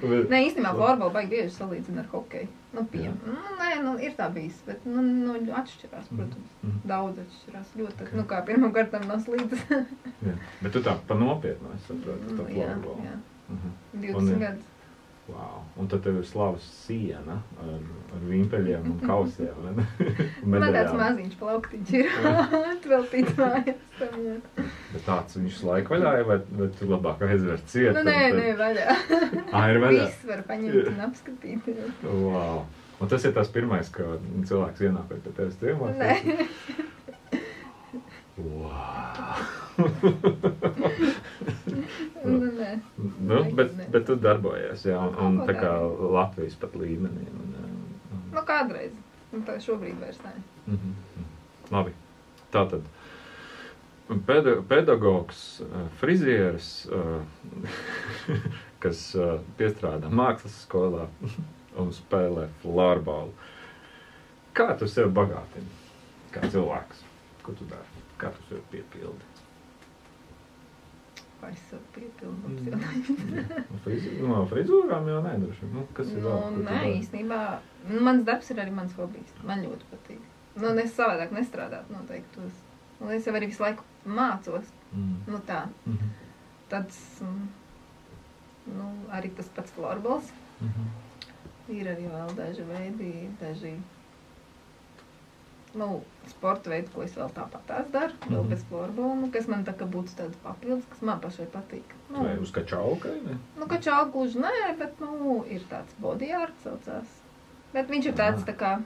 [0.01, 2.47] Bet- Nē, īstenībā florbolu baigi bieži salīdzina ar hokeju.
[2.73, 3.15] Nu, piem.
[3.25, 6.17] Nu, nē, nu, ir tā bijis, bet nu, nu, atšķirās, Mhm.
[6.19, 6.49] protams.
[6.63, 6.81] Mhm.
[6.91, 7.71] Daudz atšķirās.
[7.79, 8.01] Ļoti.
[8.07, 8.13] Ok.
[8.19, 9.63] Nu, kā pirmam kārtam no slīdes.
[10.25, 10.35] Jā.
[10.61, 12.73] Bet tu tā pa nopietnu, es saprotu, tā Nu, jā,
[13.05, 13.15] jā.
[13.49, 13.71] Mhm.
[14.01, 14.63] 20 Un- gadus.
[15.29, 15.61] Wow.
[15.79, 17.83] Un tad tev ir slavas siena ar,
[18.15, 19.67] ar vimpeļiem un kausiem.
[20.49, 22.09] Man tāds maziņš plauktiņš ir
[22.73, 23.83] atveltīts mājās.
[23.99, 27.93] Bet tāds viņš laika vaļāja, vai, vai tu labāk aizver ciet?
[27.97, 28.97] Nu, nē, nē, vaļā.
[29.53, 30.07] Ā, ir vaļā.
[30.07, 31.71] Viss var paņemt un apskatīt.
[32.07, 32.65] Wow.
[32.99, 34.17] Un tas ir tas pirmais, ka
[34.49, 35.95] cilvēks ienāk pie tevis ciemos.
[35.99, 36.13] Nē.
[38.39, 39.49] Wow.
[43.29, 45.73] Nu, bet, bet tu darbojies, jā, un, un tā kā.
[46.17, 47.27] Latvijas pat līmenī.
[47.29, 47.75] Un, un,
[48.33, 48.93] Nu, kādreiz.
[49.29, 50.31] Nu, tā šobrīd vairs nē.
[50.65, 51.27] Mhm, mhm.
[51.73, 51.93] Labi.
[52.53, 52.87] Tā tad.
[54.25, 58.39] Peda pedagogs, eh, frizieris, eh,
[58.83, 61.05] kas eh, piestrādā mākslas skolā
[61.81, 63.29] un spēlē florbola.
[64.57, 65.77] Kā tu sevi bagātini?
[66.33, 67.05] Kā cilvēks?
[67.45, 68.05] Ko tu dari?
[68.19, 69.28] Kā tu sevi piepildi?
[71.47, 72.41] Es sev Mm.
[72.49, 73.63] opcionāli?
[73.71, 75.73] No friz- No frizūrām jau nē, droši vien.
[75.73, 76.55] Nu, kas ir Nu, vēl?
[76.57, 79.31] Tu nē, īstenībā nu, mans darbs ir arī mans hobijs.
[79.43, 80.19] Man ļoti patīk.
[80.59, 82.51] Nu, es savādāk nestrādātu noteikti tos.
[82.99, 84.67] Un es jau arī visu laiku mācos.
[84.93, 85.15] Mm.
[85.27, 85.61] Nu, tā.
[85.85, 86.09] Mhm.
[87.21, 87.47] Mm,
[88.77, 90.31] nu, arī tas pats florbols.
[90.61, 90.89] Mhm.
[91.69, 93.73] Ir arī vēl daži veidi, daži
[95.75, 98.13] nu, sporta veidi, ko es vēl tāpat daru.
[98.29, 98.49] Vēl Mhm.
[98.49, 101.83] bez florbola, nu, kas man tā kā būtu tāds papildus, kas man pašai patīk.
[102.09, 103.09] Nu, Vai uz kačauka?
[103.57, 107.05] Nu, ka čau gluži nē, bet, nu, ir tāds body art saucās.
[107.73, 108.81] Bet viņš ir tāds, tā kā,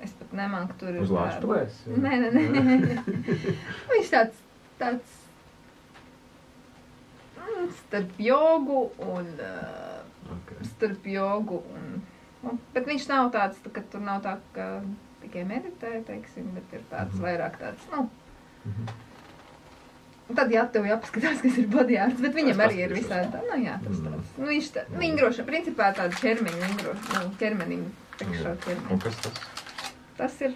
[0.00, 0.96] es pat nemāku tur.
[1.00, 1.82] Uz lāčplēs?
[1.88, 3.04] Nē, nē, nē.
[3.92, 4.40] viņš tāds,
[4.78, 5.20] tāds,
[7.36, 10.56] mm, starp jogu un, uh, Okay.
[10.64, 12.00] starp jogu un,
[12.48, 14.80] un, bet viņš nav tāds, tā, ka tur nav tā, ka
[15.34, 17.24] tikai meditē, teiksim, bet ir tāds Mhm.
[17.24, 18.08] vairāk tāds, nu,
[18.66, 18.88] Mhm.
[20.26, 23.42] Un Tad, jā, tev jāpaskatās, kas ir bodyārds, bet viņam Es arī ir visādi tā,
[23.44, 24.06] nu jā, tas Mm.
[24.06, 24.98] tāds, nu viņš tā, Mm.
[24.98, 27.82] vingroša, principā tāda ķermeņa vingroša, nu, ķermenim,
[28.16, 29.00] priekšā Un ķermeņa.
[29.02, 29.32] kas tas?
[30.16, 30.54] Tas ir,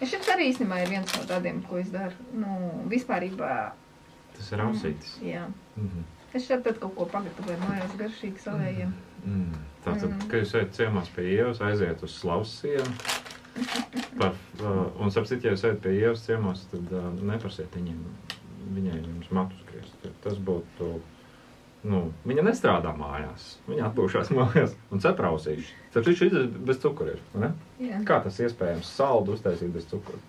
[0.00, 3.72] es šeit arī īstenībā ir viens no tādiem, ko es daru, nu, vispārībā,
[4.36, 5.18] Tas ir ausītis.
[5.20, 5.44] jā.
[5.76, 6.04] Mhm.
[6.32, 8.92] Es šeit tad kaut ko pagatavoju mājās garšīgi savējiem.
[9.26, 9.54] Mm.
[9.84, 10.28] Tātad, Mm.
[10.30, 12.94] kad jūs ejat ciemās pie ievas, aiziet uz slavas sienu.
[14.18, 18.02] Par, uh, un, sapcīt, ja jūs ejat pie ievas ciemos, tad uh, neprasiet viņiem,
[18.76, 20.08] viņai jums matus griezt.
[20.24, 20.90] Tas būtu,
[21.90, 23.54] nu, viņa nestrādā mājās.
[23.68, 25.78] Viņa atpūšās mājās un ceprausīši.
[25.94, 27.16] Sapcīt, šis ir bez cukura.
[28.08, 30.20] Kā tas iespējams saldu uztaisīt bez cukura?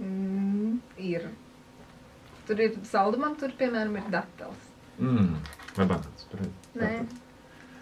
[0.00, 1.28] Mm, ir.
[2.48, 4.70] Tur ir saldumam, tur, piemēram, ir datels.
[5.00, 5.36] Mm.
[5.76, 6.24] Vai banāns?
[6.78, 6.94] Nē,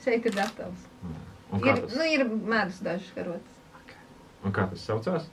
[0.05, 0.89] šeit ir datels.
[1.03, 1.23] Mm.
[1.63, 3.58] Ir, tas, nu, ir medus dažs karots.
[4.45, 5.27] Un kā tas saucās?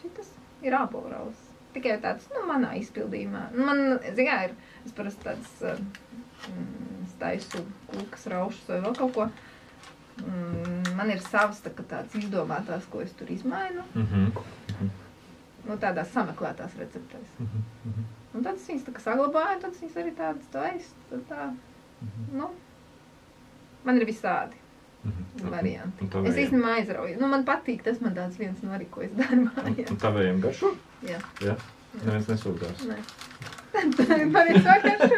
[0.00, 0.28] Šitas
[0.62, 1.48] ir ābolraus.
[1.72, 3.46] Tikai tāds, nu, manā izpildījumā.
[3.56, 3.78] Man,
[4.16, 5.78] zinām, ir, es parasti tāds uh,
[6.50, 9.28] mm, staisu kūkas raušus vai vēl kaut ko.
[10.20, 13.86] Mm, man ir savas tā, kā tādas izdomātās, ko es tur izmainu.
[13.96, 14.26] Mhm.
[15.62, 17.32] Nu, tādās sameklētās receptēs.
[17.40, 17.64] Mhm.
[17.88, 18.10] Mhm.
[18.34, 20.92] Un tad es viņas tā kā saglabāju, tad viņas arī tādas taisas.
[21.10, 21.48] tad Tā,
[22.02, 22.36] Mhm.
[22.36, 22.50] nu,
[23.84, 24.58] man ir visādi
[25.02, 25.50] Mhm.
[25.50, 26.04] varianti.
[26.04, 26.30] Un tavējiem?
[26.30, 27.16] Es īstenībā aizrauju.
[27.20, 29.90] Nu, man patīk, tas man tāds viens no arī, ko es daru mājās.
[29.90, 30.70] Un tavējiem garšo?
[31.08, 31.18] Jā.
[31.42, 31.56] Jā.
[32.04, 32.86] Neviens nesūdzās.
[32.88, 32.98] Nē.
[33.72, 35.16] Man ir vienkārši.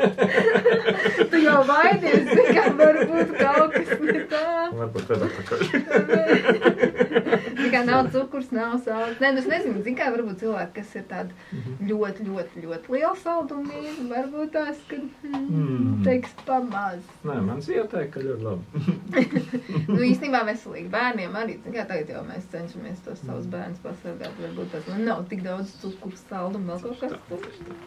[1.31, 4.45] tu jau baidies, ka varbūt kaut kas ne tā.
[4.79, 5.59] Varbūt tādā pakaļ.
[7.75, 9.17] Tikai nav cukurs, nav sāls.
[9.19, 13.17] Nē, nu es nezinu, zin kā varbūt cilvēki, kas ir tādi ļoti, ļoti, ļoti liela
[13.19, 17.03] salduma mīļi, varbūt tās, ka, mm, teiks, pamaz.
[17.27, 18.85] Nē, mans ieteikts, ka ļoti labi.
[19.95, 24.39] Nu, īstenībā veselīgi bērniem arī, zin kā tagad jau mēs cenšamies tos savus bērnus pasargāt,
[24.39, 27.83] varbūt tas man nav tik daudz cukuru, saldumu, vēl kaut kas tur.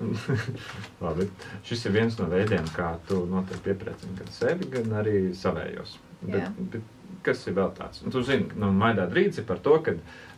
[1.04, 1.28] Labi.
[1.64, 5.96] Šis ir viens no veidiem, kā tu noteikti iepriecini gan sevi, gan arī savējos.
[6.20, 8.02] Bet, bet kas ir vēl tāds?
[8.04, 9.94] Nu, tu zini, nu, maidā drīz ir par to, ka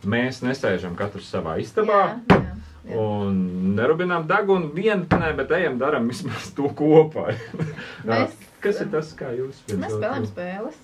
[0.09, 1.99] mēs nesēžam katrs savā istabā.
[2.29, 2.55] Jā, jā,
[2.91, 2.97] jā.
[2.99, 3.37] Un
[3.77, 7.29] nerubinām degunu vienatnē, bet ejam, darām vismaz to kopā.
[8.07, 10.75] Mēs- Kas ir tas, kā jūs Mēs spēlējam spēles,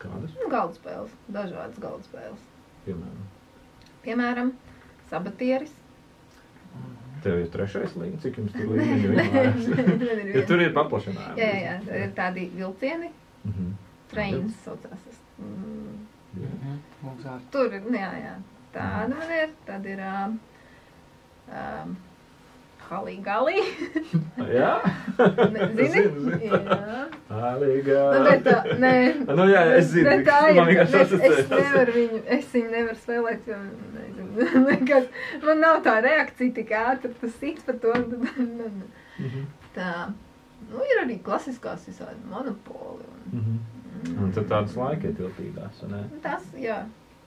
[0.00, 0.30] Kādas?
[0.40, 2.46] nu, galdu spēles, dažādas galdu spēles.
[2.86, 3.26] Piemēram,
[4.06, 4.52] Piemēram,
[5.10, 5.74] sabatieris.
[7.22, 10.46] tev ir trešais līmenis, cik jums tur līmeņi ir?
[10.48, 11.36] Tur ir paplašinājumi.
[11.38, 13.12] Jā, jā, jā, ir tādi vilcieni,
[13.44, 13.68] Mhm.
[14.10, 15.11] trains saucās.
[15.38, 16.78] Mm.
[17.02, 17.42] Mums arī.
[17.52, 18.34] Tur ir, jā, jā,
[18.74, 20.38] tāda man ir, tad ir um,
[21.52, 21.92] um,
[22.88, 23.58] halī galī.
[24.58, 24.70] Jā?
[25.76, 25.90] Zini?
[25.92, 26.60] Zinu, zinu.
[26.68, 27.02] Jā.
[27.32, 28.00] Alīgā.
[28.14, 28.94] Nu, bet tā, nē.
[29.38, 30.08] Nu, jā, es zinu.
[30.08, 30.70] Bet tā Man ir.
[30.72, 31.52] vienkārši bet Es asociējās.
[31.52, 33.60] nevaru viņu, es viņu nevaru spēlēt, jo
[33.96, 35.06] nezinu, nekas,
[35.46, 37.92] man nav tā reakcija tik ātri, tas sit pa to.
[37.92, 38.28] tad-
[39.22, 39.42] Mhm.
[39.76, 39.90] Tā,
[40.70, 43.04] nu, ir arī klasiskās visādi monopoli.
[43.32, 43.60] Un, Mhm.
[44.18, 46.02] Un tad tādas laika ietilpīgās, vai ne?
[46.24, 46.80] tas, jā.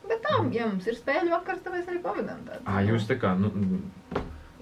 [0.08, 2.62] Bet tā, ja mums ir spēļu vakars, tad mēs arī pavadām tādu.
[2.70, 3.52] Ā, jūs tā kā, nu,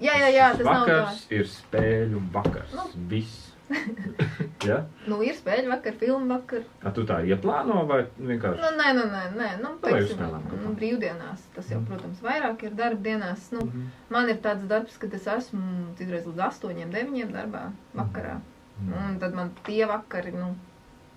[0.02, 0.94] Jā, jā, jā, tas nav tā.
[1.00, 2.72] vakars ir spēļu vakars.
[2.74, 2.86] Nu.
[3.08, 3.50] Viss.
[4.68, 4.80] ja?
[5.08, 6.64] Nu, ir spēļu vakar, filmu vakar.
[6.84, 8.60] A, tu tā ieplāno vai vienkārši?
[8.60, 10.20] Nu, nē, nu, nē, nē, nu, teiksim,
[10.64, 11.46] nu, brīvdienās.
[11.54, 13.46] Tas jau, protams, vairāk ir darba dienās.
[13.54, 13.86] Nu, Mhm.
[14.10, 18.40] man ir tāds darbs, ka es esmu citreiz līdz 8, 9 darbā vakarā.
[18.80, 18.92] Mhm.
[19.08, 20.54] Un tad man tie vakari, nu,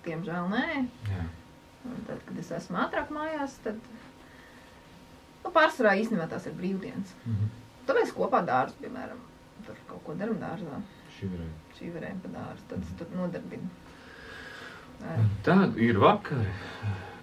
[0.06, 0.66] diemžēl nē.
[1.12, 1.24] Jā.
[1.88, 3.78] Un tad, kad es esmu ātrāk mājās, tad
[5.44, 7.14] nu, pārsvarā īstenībā tās ir brīvdienas.
[7.24, 7.50] Mhm.
[7.88, 9.20] Tad mēs kopā dārzu, piemēram,
[9.66, 10.80] tur kaut ko darām dārzā.
[11.78, 13.70] Šī varēja pa dārzu, tad es tur nodarbinu.
[14.98, 15.14] Ē,
[15.46, 16.52] Tad ir vakari,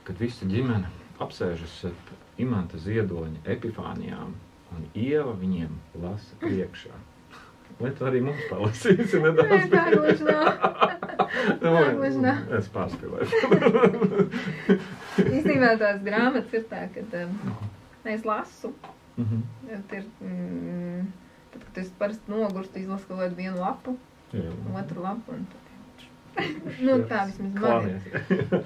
[0.07, 0.89] kad visa ģimene
[1.21, 2.11] apsēžas ap
[2.41, 4.33] imanta ziedoņa epifānijām,
[4.75, 6.95] un ieva viņiem lasa priekšā.
[7.79, 9.65] Vai tu arī mums palasīsi Nē, nedaudz?
[9.73, 10.45] tā gluži nav.
[11.45, 12.37] Nu, tā gluži nav.
[12.57, 13.27] Es pārspīlēju.
[15.35, 17.35] Īstenībā tās grāmatas ir tā, ka um,
[18.09, 18.71] es lasu.
[19.19, 19.43] Mhm.
[19.67, 21.03] Tad, ir, mm,
[21.53, 23.95] tad kad es parasti nogurstu, izlasu kaut kādu vienu lapu,
[24.35, 24.49] Jā.
[24.79, 25.35] otru lapu.
[25.35, 26.49] Un tad,
[26.83, 28.65] nu, tā vismaz man ir.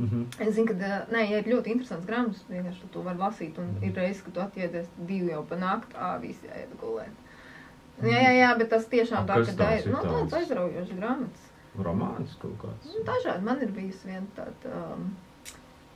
[0.00, 0.22] Mhm.
[0.40, 3.58] Es zinu, ka nē, ja ir ļoti interesants grāmatas, vienkārši tu to var lasīt.
[3.60, 7.26] Un ir reizes, kad tu atjēdzies divi jau pa nakti, ā, visi jāiet gulēt.
[8.00, 11.48] Jā, jā, jā, bet tas tiešām tā, ka tā ir ir nu, tāds aizraujošs grāmatas.
[11.78, 12.88] Romāns kaut kāds.
[12.94, 15.10] Nu, dažādi man ir bijusi viena tāda, um,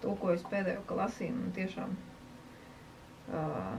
[0.02, 1.96] to, ko es pēdējo ka lasīju, un tiešām.
[3.34, 3.74] Uh,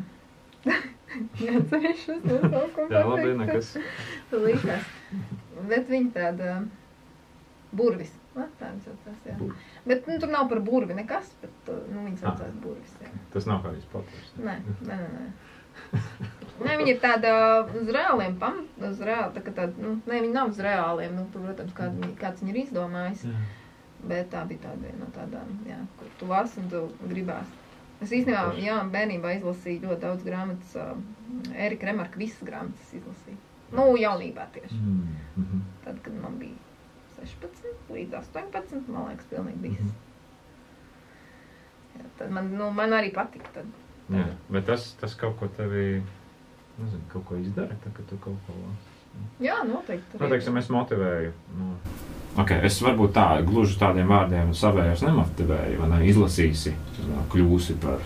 [0.65, 2.87] Neatcerēšos to saukumu.
[2.89, 3.75] Jā, labi, nekas.
[4.45, 4.87] Likās.
[5.69, 6.55] Bet viņa tāda
[7.75, 8.13] burvis.
[8.35, 9.35] Va, Tā viņa saucās, jā.
[9.39, 9.67] Burvis.
[9.87, 12.97] Bet nu, tur nav par burvi nekas, bet uh, nu, viņa saucās burvis.
[13.03, 13.13] Jā.
[13.35, 14.33] Tas nav Harijs Poters.
[14.41, 14.97] Nē, nē, nē.
[15.13, 15.27] nē.
[16.55, 17.31] Nē, viņa ir tāda
[17.75, 21.73] uz reāliem pamatiem, uz reāli, tā tāda, nu, nē, viņa nav uz reāliem, nu, protams,
[21.75, 23.41] kād, kāds viņa ir izdomājis, Jā.
[24.07, 27.51] bet tā bija tāda viena no tādām, jā, kur tu lasi un tu gribās.
[28.03, 30.95] Es īstenībā, jā, bērnībā izlasīju ļoti daudz grāmatas, uh,
[31.67, 33.37] Erika Remarka visas grāmatas izlasīju.
[33.75, 34.79] Nu, jaunībā tieši.
[34.79, 35.63] Mm, mhm.
[35.83, 36.55] Tad, kad man bija
[37.19, 39.81] 16 līdz 18, man liekas, pilnīgi viss.
[39.81, 40.03] Mhm.
[41.95, 43.51] Jā, tad man, nu, man arī patika.
[43.57, 43.71] Tad.
[44.13, 46.01] Jā, bet tas, tas kaut ko tevī,
[46.77, 48.91] nezinu, kaut ko izdara, tā, ka tu kaut ko lasi.
[49.39, 50.19] Jā, noteikti.
[50.19, 51.31] Nu, teiksim, es motivēju.
[51.57, 51.71] Nu.
[52.43, 56.73] Okay, es varbūt tā, gluži tādiem vārdiem savējos nemotivēju, vai ne, izlasīsi,
[57.07, 58.01] nu, kļūsi par,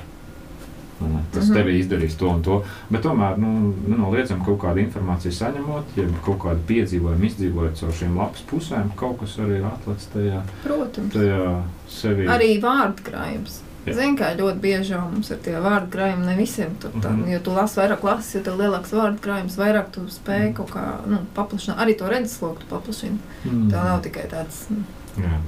[0.99, 1.55] vai ne, tas Mhm.
[1.57, 2.59] tevi izdarīs to un to,
[2.91, 8.15] bet tomēr, nu, nenoliedzam kaut kādu informāciju saņemot, ja kaut kādu piedzīvojumu izdzīvojot caur šīm
[8.21, 11.13] lapas pusēm, kaut kas arī ir atlicis tajā, Protams.
[11.15, 12.27] tajā sevi.
[12.27, 13.61] Arī vārdu krājums.
[13.61, 13.68] Jā.
[13.93, 16.75] Zini, kā ļoti bieži jau mums ir tie vārdu krājumi, ne visiem.
[16.79, 17.29] Tur, tā, Mhm.
[17.33, 20.85] Jo tu lasi vairāk lasis, jo tev lielāks vārdu krājums, vairāk tu spēj kaut kā
[21.07, 21.77] nu, paplašināt.
[21.77, 23.17] Arī to redzesloku tu paplašini.
[23.45, 23.69] Mm.
[23.71, 24.69] Tā nav tikai tāds.
[24.69, 24.83] nu,
[25.17, 25.39] Jā.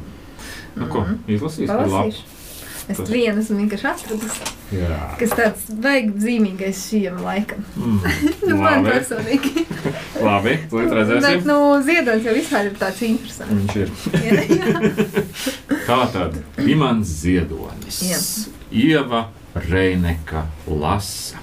[0.76, 1.16] Nu, ko, Mhm.
[1.28, 1.68] izlasīs?
[1.68, 2.22] Palasīšu.
[2.92, 4.48] Es Tas- vienu esmu vienkārši atradusi,
[5.20, 7.62] kas tāds vajag zīmīgais šiem laikam.
[7.78, 8.00] Mm.
[8.50, 9.66] Nu, man personīgi.
[10.28, 11.46] labi, Bet, redzēsim.
[11.48, 13.54] nu, ziedonis jau vispār ir tāds interesants.
[13.54, 13.90] Viņš ir.
[15.88, 18.02] Tā tad Imants Ziedonis.
[18.10, 18.20] Jā.
[18.72, 19.26] Ieva
[19.68, 21.40] Reineka lasa.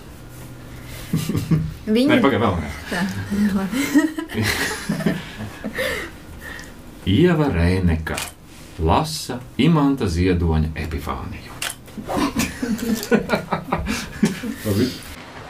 [1.88, 2.70] Viņa vēl nē.
[2.90, 3.02] Tā,
[3.56, 3.78] labi.
[7.08, 8.16] Ieva Reineka
[8.79, 11.55] lasa Imanta Ziedoņa epifāniju.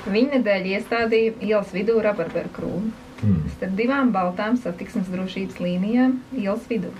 [0.09, 2.93] Viņa dēļ iestādīja ielas vidū rabarberu krūmu.
[3.19, 3.43] Mm.
[3.57, 6.93] Starp divām baltām satiksmes drošības līnijām ielas vidū.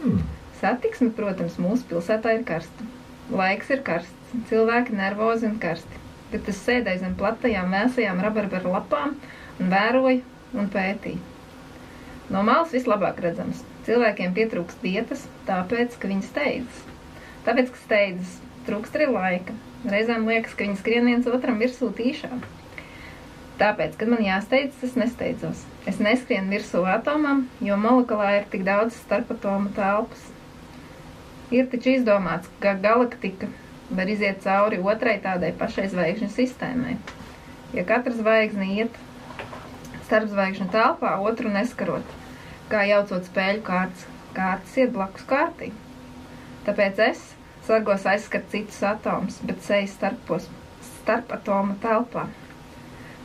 [0.00, 0.22] Mm.
[0.60, 2.88] Satiksme, protams, mūsu pilsētā ir karsta.
[3.30, 6.02] Laiks ir karsts, cilvēki nervozi un karsti.
[6.32, 9.14] Bet es sēdēju zem platajām, vēsajām rabarberu lapām
[9.60, 10.22] un vēroju
[10.58, 11.22] un pētīju.
[12.32, 13.62] No malas vislabāk redzams.
[13.86, 16.78] Cilvēkiem pietrūkst vietas, tāpēc, ka viņi steidzas.
[17.46, 18.32] Tāpēc, ka steidzas,
[18.66, 19.54] trūkst arī laika.
[19.86, 22.40] Reizēm liekas, ka viņi skrien viens otram virsū tīšām.
[23.60, 25.62] Tāpēc, kad man jāsteidzas, es nesteidzos.
[25.88, 30.26] Es neskrienu virsū atomam, jo molekulā ir tik daudz starpatomu telpas.
[31.54, 33.48] Ir taču izdomāts, ka galaktika
[33.94, 36.98] var iziet cauri otrai tādai pašai zvaigžņu sistēmai.
[37.76, 38.98] Ja katra zvaigzne iet
[40.08, 42.16] starpzvaigžņu telpā, otru neskarot,
[42.70, 45.70] kā jaucot spēļu kārtas, kārtas iet blakus kārtī.
[46.66, 47.24] Tāpēc es
[47.66, 50.46] sargos aizskat citus atomus, bet seju starpos,
[50.88, 52.26] starp atomu telpā.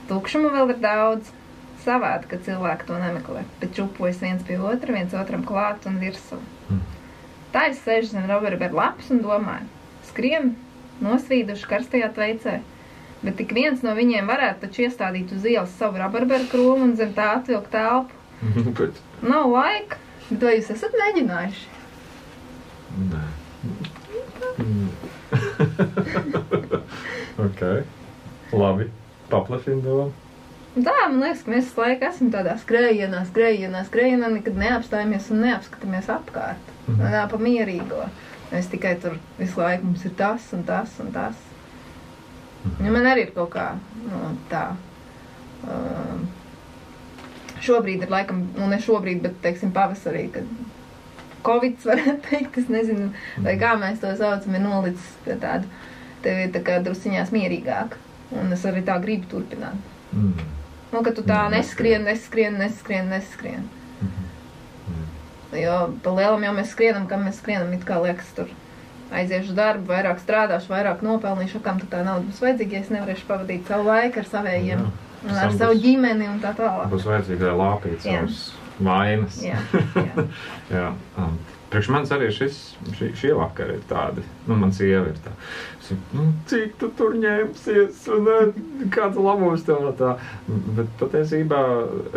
[0.09, 1.37] Tukšumu vēl ir daudz.
[1.81, 6.37] Savādi, ka cilvēki to nemeklē, bet čupojas viens pie otra, viens otram klāt un virsū.
[6.69, 6.83] Mm.
[7.51, 9.65] Tā es sēžu zem Roberta lapas un domāju,
[10.11, 10.51] skrien
[11.01, 12.59] nosvīduši karstajā tveicē,
[13.25, 17.15] bet tik viens no viņiem varētu taču iestādīt uz ielas savu rabarberu krūmu un zem
[17.17, 18.20] tā atvilkt telpu.
[18.79, 19.99] Bet, Nav laika,
[20.41, 21.69] vai jūs esat mēģinājuši?
[23.11, 23.25] nē.
[24.57, 24.89] Mm.
[27.45, 27.61] ok.
[28.51, 28.89] Labi.
[29.29, 30.09] Paplašina domu.
[30.75, 36.09] Tā, man liekas, ka mēs laiku esam tādā skrējienā, skrējienā, skrējienā, nekad neapstājamies un neapskatāmies
[36.11, 36.73] apkārt.
[36.87, 37.05] Mhm.
[37.15, 38.03] Tā pa mierīgo.
[38.51, 41.39] Mēs tikai tur visu laiku mums ir tas un tas un tas.
[42.65, 42.85] Mhm.
[42.85, 43.69] Ja man arī ir kaut kā
[44.03, 44.65] nu, tā.
[45.67, 46.27] Um,
[47.65, 50.47] šobrīd ir laikam, nu ne šobrīd, bet teiksim pavasarī, kad
[51.45, 53.11] Covid varētu teikt, es nezinu,
[53.45, 55.69] vai kā mēs to saucam, ir nolicis pie tādu,
[56.25, 57.97] tev ir tā kā drusciņās mierīgāk.
[58.31, 59.75] Un es arī tā gribu turpināt.
[60.15, 60.43] Mm.
[60.91, 63.65] Nu, ka tu tā Jā, neskrien, neskrien, neskrien, neskrien.
[63.99, 64.27] Mhm.
[64.87, 65.07] Mm.
[65.59, 68.51] Jo pa lielam jau mēs skrienam, kam mēs skrienam, it kā liekas tur.
[69.11, 73.67] Aiziešu darbu, vairāk strādāšu, vairāk nopelnīšu, kam tā nauda būs vajadzīga, ja es nevarēšu pavadīt
[73.67, 75.10] savu laiku ar savējiem, Jā.
[75.27, 76.89] Ar Sam savu ģimeni un tā tālāk.
[76.91, 78.43] Būs vajadzīga lai lāpīt savas
[78.81, 79.41] vainas.
[79.45, 79.59] Jā,
[80.07, 80.27] jā.
[80.71, 80.85] Jā,
[81.21, 81.35] um,
[81.71, 82.61] priekš manis arī šis,
[82.97, 84.23] šī, šie vakari ir tādi.
[84.47, 85.33] Nu, man sieva ir tā.
[85.81, 88.53] Es Nu, cik tu tur ņemsies un eh,
[88.95, 90.13] kāds labums tev no tā.
[90.77, 91.59] Bet patiesībā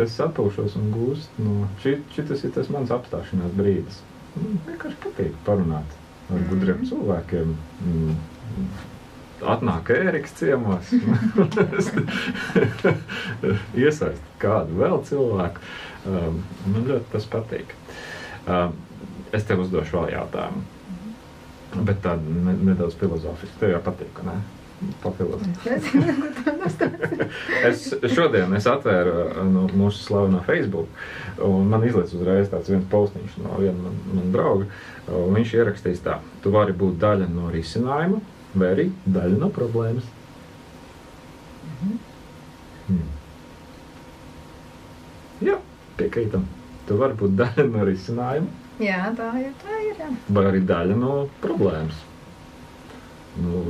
[0.05, 1.43] es atpūšos un gūstu.
[1.45, 3.99] No, šī, šitas ir tas mans apstāšanās brīdis.
[4.39, 5.91] Mm, Vienkārši patīk parunāt
[6.31, 6.47] ar Mhm.
[6.49, 7.51] gudriem cilvēkiem.
[7.85, 8.15] Mm,
[9.43, 10.91] Atnāk ēriks ciemos,
[13.85, 15.63] iesaist kādu vēl cilvēku.
[16.05, 16.39] Um,
[16.71, 17.73] man ļoti tas patīk.
[18.47, 18.77] Um,
[19.35, 20.63] es tev uzdošu vēl jautājumu.
[21.75, 23.59] Bet tādu ne, nedaudz filozofisku.
[23.59, 24.37] Tev jau patīk, ne?
[27.65, 30.89] Es šodien es atvēru uh, nu, mūsu slaveno Facebook,
[31.43, 34.65] un man izlaiž uzreiz tāds viens postiņš no viena man, man drauga.
[35.07, 38.19] Viņš ierakstīs tā, tu vari būt daļa no risinājuma,
[38.55, 40.07] vai arī daļa no problēmas.
[42.85, 43.07] Hmm.
[45.43, 45.57] Jā,
[45.99, 46.45] piekrītam.
[46.85, 50.09] Tu vari būt daļa no risinājuma, Jā, tā ir, tā ir, jā.
[50.35, 51.13] vai arī daļa no
[51.43, 52.01] problēmas.
[53.39, 53.61] Nu,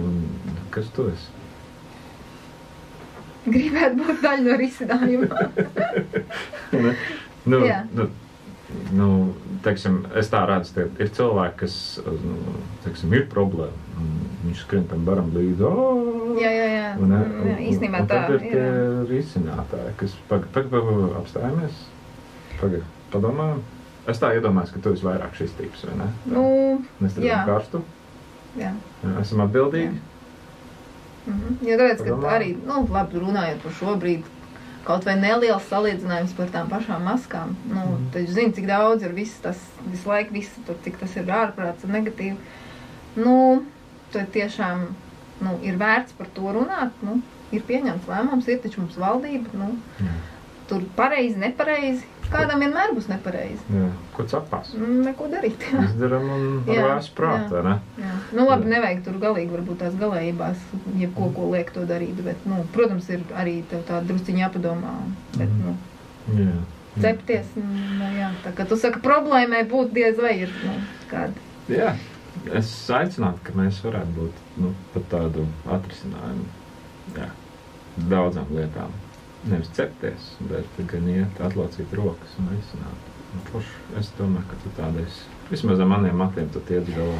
[0.74, 1.32] kas tu esi?
[3.45, 5.30] Gribētu būt daļa no risinājuma.
[6.76, 6.91] Ne?
[7.48, 7.76] Nu, Jā.
[7.95, 8.08] nu,
[8.98, 9.06] nu,
[9.63, 13.85] teiksim, es tā redzu, ka ir cilvēki, kas nu, teiksim, ir problēma.
[13.97, 15.63] Un Viņš skrien tam baram līdzi.
[15.65, 16.89] "Ā!" jā, jā, jā.
[16.99, 17.10] Un?
[17.10, 18.65] Mm, jā Un- īstenībā un tā tad ir tie
[19.10, 20.84] risinātāji, kas pagaidi, pag, pag,
[21.21, 21.79] apstājamies.
[22.62, 23.62] Pagaidi, padomājam.
[24.08, 26.12] Es tā iedomājos, ka tu esi vairāk šis tips, vai ne?
[26.27, 26.43] Nu,
[27.01, 27.41] Mēs jā.
[27.41, 27.81] strādājam karstu,
[28.60, 28.71] jā.
[29.03, 29.97] jā, esam atbildīgi.
[31.25, 31.58] Mhm.
[31.65, 32.34] Jo tāpēc, ka Padomā.
[32.38, 34.23] arī, nu, labi, runājot par šo brīdi,
[34.86, 38.12] kaut vai neliels salīdzinājums par tām pašām maskām, nu, Mhm.
[38.13, 39.58] tad zini, cik daudz ir viss tas,
[39.89, 42.38] visu laiku viss, tur, cik tas ir ārprāts un negatīvi.
[43.17, 43.63] Nu,
[44.15, 44.88] tad tiešām,
[45.45, 47.19] nu, ir vērts par to runāt, nu,
[47.56, 50.15] ir pieņemts lēmums, ir taču mums valdība, nu, Jā.
[50.69, 53.62] tur pareizi, nepareizi, kādam vienmēr būs nepareizi.
[53.69, 53.89] Jā.
[54.15, 54.71] Ko cepās?
[54.80, 55.84] Nu, neko darīt, jā.
[55.91, 56.45] Izdarām un
[57.19, 57.75] prātu, vai ne?
[58.01, 58.13] Jā.
[58.34, 58.71] Nu, labi, Jā.
[58.78, 60.63] nevajag tur galīgi varbūt tās galējībās,
[61.04, 64.96] jebko, ko liek to darīt, bet, nu, protams, ir arī tev tā drusciņa jāpadomā,
[65.37, 65.62] bet, Mhm.
[65.67, 66.56] nu, Jā.
[67.04, 70.79] cepties, nu, jā, tā kā tu saka, problēmai būt diez vai ir, nu,
[71.12, 71.37] kāda.
[71.69, 71.94] Jā,
[72.60, 75.42] es aicinātu, ka mēs varētu būt nu, par tādu
[75.77, 76.48] atrisinājumu
[77.17, 77.27] jā,
[78.12, 78.92] daudzām lietām.
[79.46, 83.00] Nevis cepties, bet gan iet, atlocīt rokas un risināt.
[83.36, 85.23] Un Forši, es domāju, ka tu tāda esi.
[85.52, 87.15] Vismaz ar maniem matiem tu tiec galā.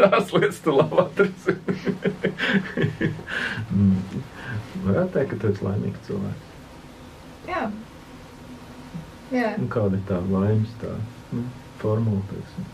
[0.00, 1.60] Tās lietas tu labi atrisini.
[3.76, 4.00] Mm.
[4.84, 6.44] Varētu teikt, ka tu esi laimīgs cilvēks.
[7.50, 7.62] Jā.
[9.34, 9.54] Jā.
[9.58, 10.92] Un kāda ir tā laimes tā
[11.32, 11.42] nu,
[11.80, 12.20] formula?
[12.30, 12.66] Teiksim?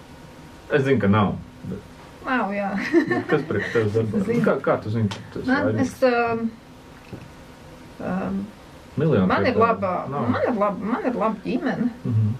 [0.72, 1.34] Es zinu, ka nav.
[1.70, 1.88] Bet
[2.22, 2.68] Wow, jā.
[3.08, 4.26] nu, kas priekš tevis darbojas?
[4.28, 4.42] Zinu.
[4.46, 6.44] Kā, kā tu zini, ka tu esi Man, es, um,
[8.00, 8.46] um,
[8.96, 10.28] Miljonu man ir laba, tev nav.
[10.30, 11.88] man ir laba, man ir laba ģimene.
[12.04, 12.32] Mhm.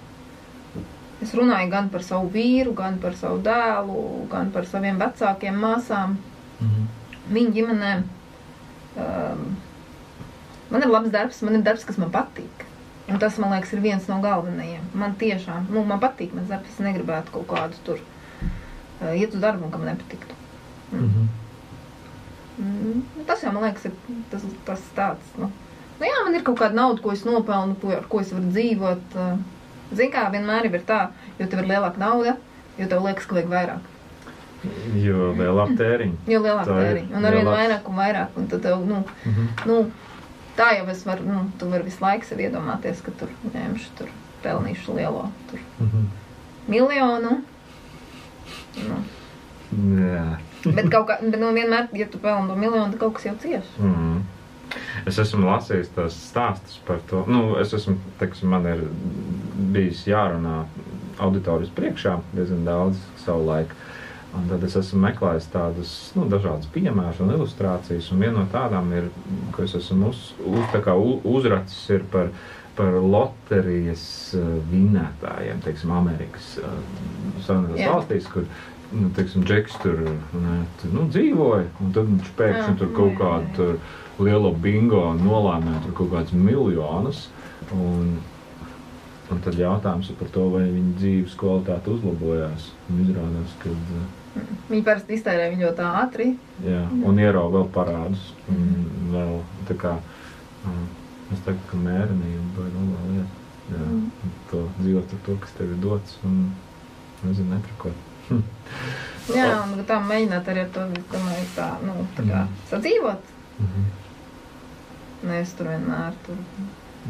[1.22, 6.16] Es runāju gan par savu vīru, gan par savu dēlu, gan par saviem vecākiem māsām.
[6.60, 6.88] Mhm.
[7.32, 7.92] Viņa ģimenē.
[9.02, 9.44] Um,
[10.70, 12.66] man ir labs darbs, man ir darbs, kas man patīk.
[13.12, 14.84] Un tas, man liekas, ir viens no galvenajiem.
[14.96, 16.70] Man tiešām, nu, man patīk mans darbs.
[16.72, 20.34] Es negribētu kaut kādu tur uh, iet uz darbu, kam nepatiktu.
[20.92, 21.28] Mhm.
[22.58, 23.92] Mm, nu, tas jau man liekas, ir
[24.30, 25.30] tas, tas tāds.
[25.40, 25.48] Nu,
[26.00, 28.50] nu, jā, man ir kaut kāda nauda, ko es nopelnu, ko, ar ko es varu
[28.52, 29.16] dzīvot.
[29.16, 29.38] uh,
[29.92, 31.02] Zini, kā vienmēr ir tā,
[31.38, 32.36] jo tev ir lielāka nauda,
[32.78, 33.88] jo tev liekas, ka vajag vairāk.
[35.02, 36.14] Jo lielāk tēriņi.
[36.30, 37.10] Jo lielāka tēriņa.
[37.18, 37.58] Un ar vien lielāks.
[37.58, 38.36] vairāk un vairāk.
[38.38, 39.48] Un tad tev, nu, Mhm.
[39.66, 39.78] nu,
[40.56, 44.08] tā jau es varu, nu, tu vari visu laiku sev iedomāties, ka tur ņemšu, tur
[44.44, 46.06] pelnīšu lielo tur, Mhm.
[46.68, 47.40] miljonu.
[48.82, 48.98] Nu,
[50.06, 50.36] Jā.
[50.64, 53.34] bet kaut kā, bet, nu, vienmēr, ja tu pelni to miljonu, tad kaut kas jau
[53.42, 53.64] cieš.
[53.80, 54.22] Mm.
[55.06, 57.24] Es esmu lasījis tās stāstus par to.
[57.28, 58.84] Nu, es esmu, teiksim, man ir
[59.74, 60.62] bijis jārunā
[61.20, 63.76] auditorijas priekšā diezgan daudz savu laiku.
[64.32, 68.08] Un tad es esmu meklējis tādus nu, dažādus piemērus un ilustrācijas.
[68.14, 69.10] Un viena no tādām ir,
[69.52, 72.30] ko es esmu uz, uz, tā uzracis, ir par,
[72.78, 74.04] par loterijas
[74.38, 76.78] uh, vinētājiem, teiksim, Amerikas uh,
[77.44, 78.48] Savienotās valstīs, kur
[78.94, 80.00] nu, teiksim, Džeks tur,
[80.32, 81.68] ne, tur nu, dzīvoja.
[81.84, 86.32] Un tad viņš pēkšņi Jā, tur kaut kādu tur lielo bingo nolēmēja tur kaut kādus
[86.32, 87.26] miljonus.
[87.76, 88.16] Un,
[89.28, 92.72] un tad jautājums ir par to, vai viņa dzīves kvalitāte uzlabojās.
[92.88, 94.10] Un izrādās, ka uh,
[94.70, 96.26] Viņi parasti iztērē viņu ļoti ātri.
[96.64, 98.22] jā, un ierauga vēl parādus.
[99.12, 99.34] Vēl
[99.68, 99.96] tā kā
[101.32, 103.38] es teiktu, ka mērenība nu vēl lieta.
[103.72, 104.10] Jā, Mm.
[104.50, 106.18] to dzīvot ar to, kas tev ir dots.
[106.24, 106.52] Un,
[107.24, 107.94] nezinu, netrakot.
[108.28, 108.42] Hm.
[109.38, 112.56] Jā, un tā mēģināt arī ar to, domāju, tā, nu, tā kā Mm.
[112.70, 113.30] sadzīvot.
[113.58, 113.84] Mhm.
[115.22, 116.36] Nevis tur vienmēr tur.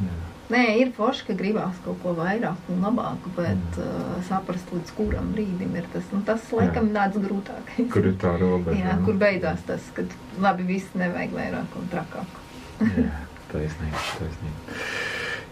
[0.02, 0.18] Jā.
[0.52, 3.86] Nē, ir forši, ka gribās kaut ko vairāk un labāku, bet Mm.
[3.86, 6.04] uh, saprast, līdz kuram brīdim ir tas.
[6.12, 7.88] Nu, tas, laikam, ir tāds grūtākais.
[7.94, 8.78] Kur ir tā robeža?
[8.82, 9.06] Jā, nu?
[9.06, 12.36] kur beidzās tas, kad labi viss nevajag vairāk un trakāk.
[12.82, 13.08] Jā,
[13.52, 14.76] taisnība, taisnība.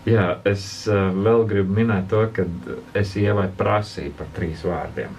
[0.08, 2.44] Jā, es uh, vēl gribu minēt to, ka
[2.96, 5.16] es ievai prasīju par trīs vārdiem.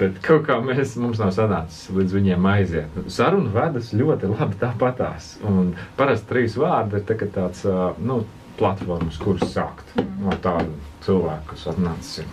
[0.00, 2.96] Bet kaut kā mēs, mums nav sanācis līdz viņiem aiziet.
[3.06, 5.36] Saruna vedas ļoti labi tāpatās.
[5.46, 8.24] Un parasti trīs vārdi ir tā, tāds, uh, nu,
[8.60, 9.86] platformas, kuras sākt
[10.20, 10.68] no tāda
[11.04, 12.20] cilvēka, kas atnācis.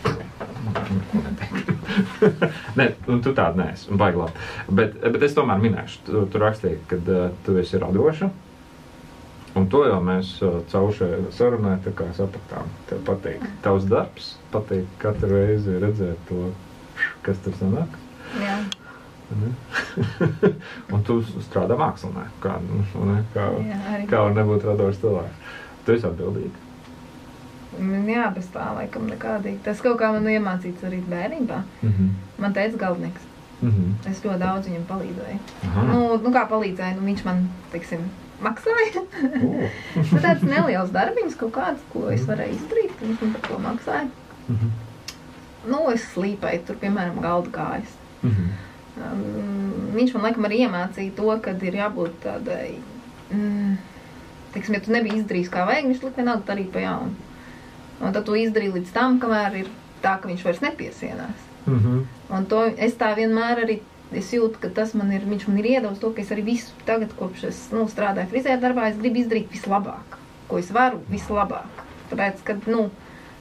[2.77, 3.83] Nē, nu, tu tāda neesi.
[3.91, 4.33] un Baigi labi.
[4.79, 7.05] Bet, bet es tomēr minēšu, tu, tu rakstīji, ka uh,
[7.45, 8.27] tu esi radoša.
[9.57, 11.77] Un to jau mēs uh, caur šai sarunai
[12.17, 12.65] sapratām.
[12.89, 16.39] Tev patīk tavs darbs, patīk katru reizi redzēt to,
[17.25, 17.91] kas tur sanāk.
[18.43, 18.57] Jā,
[20.93, 25.46] un tu strādā māksliniekā, kā, nu, ne, kā, jā, kā var nebūt radošs cilvēks.
[25.87, 26.65] Tu esi atbildīga.
[27.79, 29.61] Man Jā, bez tā laikam nekādīgi.
[29.63, 31.61] Tas kaut kā man iemācīts arī bērnībā.
[31.81, 32.09] Mm -hmm.
[32.43, 33.21] Man teica galvenieks.
[33.61, 34.09] Mm -hmm.
[34.11, 35.39] Es ļoti daudz viņam palīdzēju.
[35.63, 35.83] Aha.
[35.83, 38.03] Nu, nu kā palīdzēju, nu viņš man, teiksim,
[38.41, 39.01] maksāja.
[39.37, 39.71] Uh.
[40.11, 43.01] Nu, tāds neliels darbiņš kaut kāds, ko es varēju izdarīt.
[43.01, 44.07] Viņš man par to maksāja.
[44.47, 44.67] Mhm.
[45.67, 47.93] Nu, es slīpēju tur, piemēram, galda kājas.
[48.21, 48.47] Mhm.
[48.97, 52.77] Um, viņš man laikam arī iemācīja to, ka ir jābūt tādai,
[53.31, 53.77] mm,
[54.53, 57.27] teiksim, ja tu nebija izdarījis kā vajag, viņš lika vienalga darīt pa jaunu.
[57.97, 59.69] Un tad tu izdarīji līdz tam, kamēr ir
[60.03, 61.45] tā, ka viņš vairs nepiesienās.
[61.67, 62.01] Mhm.
[62.37, 63.79] Un to es tā vienmēr arī
[64.15, 66.75] es jūtu, ka tas man ir, viņš man ir iedavis to, ka es arī visu
[66.87, 70.17] tagad, kopš es nu, strādāju frizēra darbā, es gribu izdarīt vislabāk,
[70.47, 71.83] ko es varu vislabāk.
[72.11, 72.87] Tāpēc, ka, nu,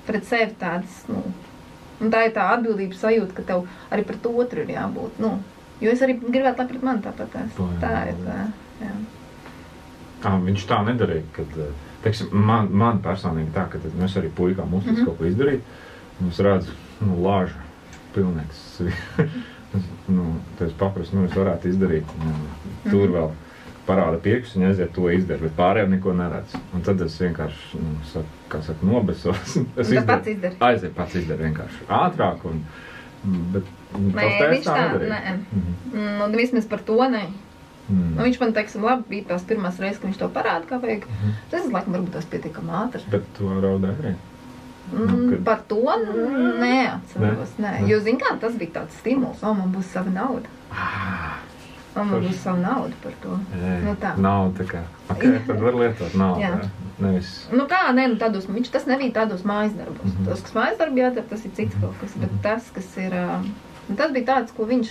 [0.09, 1.22] pret sevi tāds, nu,
[2.02, 5.36] un tā ir tā atbildības sajūta, ka tev arī pret otru ir jābūt, nu,
[5.82, 7.62] jo es arī gribētu, lai pret mani tāpat tās.
[7.82, 8.40] Tā ir tā,
[8.82, 8.96] jā.
[10.26, 11.22] Ah, viņš tā nedarīja.
[11.36, 11.70] Kad, eh,
[12.02, 14.94] teiksim, man, man personīgi tā, ka mēs arī puikām mums mm.
[14.96, 15.04] -hmm.
[15.06, 15.60] kaut ko izdarīt.
[16.20, 16.68] Mums redz,
[17.00, 17.60] nu, lāža
[18.14, 18.62] pilnīgs.
[20.16, 20.24] nu,
[20.58, 22.04] tas paprasti, nu, es varētu izdarīt.
[22.24, 22.32] Nu,
[22.90, 23.14] tur Mhm.
[23.16, 23.30] vēl
[23.86, 26.54] parāda pirksts un aiziet to izdarīt, bet pārējiem neko neredz.
[26.74, 29.56] Un tad es vienkārši, nu, saku, kā saka, nobesos.
[29.76, 30.56] es tad pats izdaru-.
[30.60, 32.44] Aiziet pats izdarīt vienkārši ātrāk.
[32.44, 32.64] Un,
[33.52, 33.62] bet,
[33.96, 35.20] Nē, tavs tēvs viņš tā, nedarīja.
[35.20, 35.36] nē.
[35.52, 36.18] Mhm.
[36.18, 36.98] Nu, vismaz par to
[37.91, 38.16] nē.
[38.16, 41.05] Nu, viņš man, teiksim, labi, bija tās pirmās reizes, kad viņš to parāda, kā vajag.
[41.09, 41.30] Mhm.
[41.51, 43.05] Tas, laikam, varbūt tas pietiekami ātrs.
[43.11, 44.14] Bet tu raudāji arī.
[44.93, 45.80] Mm, Nu, kad- Par to
[46.61, 47.49] neatceros.
[47.59, 47.89] Nē, Ne?
[47.89, 50.49] jo, zin kā, tas bija tāds stimuls, o, man būs sava nauda.
[50.72, 51.39] Ah,
[51.97, 53.39] O, man būs sava nauda par to.
[53.57, 54.16] Ei, Nu tā.
[54.18, 54.82] Nav tā kā.
[55.11, 56.41] Ok, tad var lietot naudu.
[56.41, 56.51] Jā.
[56.61, 56.68] jā.
[56.99, 57.30] Nevis.
[57.53, 60.05] Nu kā, nē, nu tādos, viņš tas nebija tādos mājas darbos.
[60.05, 60.22] Mm Mhm.
[60.22, 60.28] -hmm.
[60.28, 62.12] Tas, kas mājas darbi jādara, tas ir cits kaut kas.
[62.16, 62.43] Bet Mhm.
[62.43, 63.12] tas, kas ir,
[63.89, 64.91] nu, tas bija tāds, ko viņš,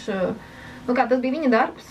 [0.88, 1.86] nu kā, tas bija viņa darbs.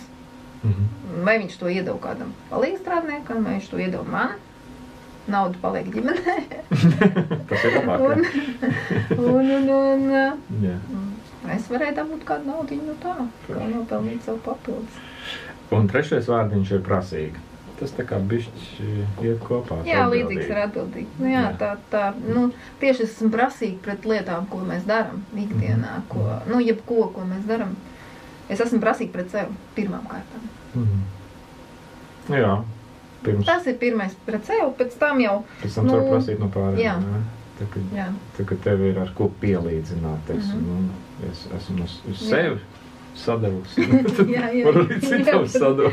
[0.64, 1.22] Mhm.
[1.24, 4.34] Vai viņš to iedeva kādam palīgstrādniekam, vai viņš to iedeva man.
[5.30, 6.34] Nauda paliek ģimenē.
[7.48, 8.02] Tas ir labāk.
[8.04, 8.26] Un,
[9.16, 10.10] un, un, un,
[10.60, 10.74] Jā.
[11.54, 13.14] es varēju dabūt kādu naudu no tā,
[13.46, 15.00] kā nopelnīt savu papildus.
[15.72, 17.40] Un trešais vārdiņš ir prasīga.
[17.78, 18.84] Tas tā kā bišķi
[19.24, 19.80] iet kopā.
[19.88, 21.08] Jā, līdzīgs ir atbildīgi.
[21.18, 21.54] Nu, jā, Jā.
[21.58, 22.44] tā, tā, nu,
[22.82, 27.48] tieši es esmu prasīga pret lietām, ko mēs darām ikdienā, ko, nu, jebko, ko mēs
[27.48, 27.74] darām.
[28.48, 30.42] Es esmu prasīga pret sevi pirmām kārtām.
[30.74, 31.00] Mhm.
[32.34, 32.52] Jā,
[33.24, 36.38] pirms Tas ir pirmais pret sevi, pēc tam jau, pēc tam nu, tu vari prasīt
[36.40, 36.84] no pārējiem.
[36.84, 36.94] jā.
[37.00, 37.24] jā.
[37.54, 38.04] Tā, ka, jā,
[38.36, 40.86] tā, ka tev ir ar ko pielīdzināt, teiksim, Mhm.
[40.88, 42.30] nu, es esmu uz, uz Jā.
[42.30, 42.60] sevi.
[44.34, 44.64] Jā, jā.
[44.72, 45.48] Arī citam Jā.
[45.62, 45.92] sadot.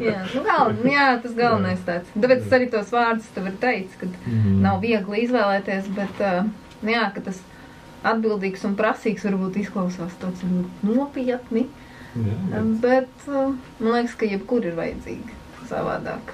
[0.00, 2.08] jā, nu, gal, jā, tas galvenais tāds.
[2.16, 4.62] Tāpēc es arī tos vārdus tev ir teicis, ka Mhm.
[4.64, 6.48] nav viegli izvēlēties, bet, uh,
[6.88, 7.42] jā, ka tas
[8.02, 10.40] atbildīgs un prasīgs varbūt izklausās tāds
[10.82, 11.66] nopietni.
[12.16, 16.32] Jā, bet- Bet uh, man liekas, ka jebkur ir vajadzīga savādāk.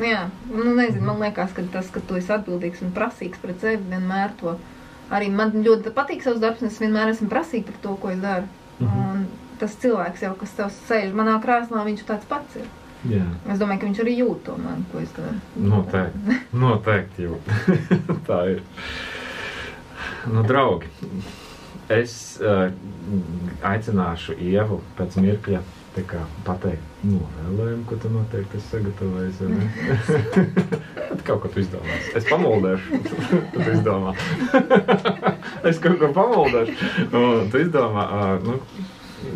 [0.00, 3.82] Jā, nu nezinu, man liekas, ka tas, ka tu esi atbildīgs un prasīgs pret sevi,
[3.90, 4.54] vienmēr to
[5.12, 8.22] arī man ļoti patīk savs darbs, un es vienmēr esmu prasīga par to, ko es
[8.22, 8.48] daru.
[8.80, 9.02] Mhm.
[9.10, 9.26] Un
[9.60, 12.64] tas cilvēks jau, kas tev sēž manā krāslā, viņš tāds pats ir.
[13.04, 13.26] Jā.
[13.52, 15.36] Es domāju, ka viņš arī jūt to man, ko es daru.
[15.60, 16.38] Noteikti.
[16.64, 17.52] Noteikti jūt.
[18.30, 18.62] Tā ir.
[20.32, 20.88] Nu, draugi,
[21.92, 22.68] es uh,
[23.64, 25.62] aicināšu Ievu pēc mirkļa
[26.10, 29.36] kā pateikt novēlējumu, ko tu noteikti esi sagatavojis.
[30.96, 32.08] Tad kaut ko tu izdomās.
[32.18, 32.98] Es pamoldēšu,
[33.54, 34.14] tad izdomā.
[35.70, 36.74] es kaut ko pamoldēšu.
[37.14, 38.58] Un tu izdomā, uh, nu,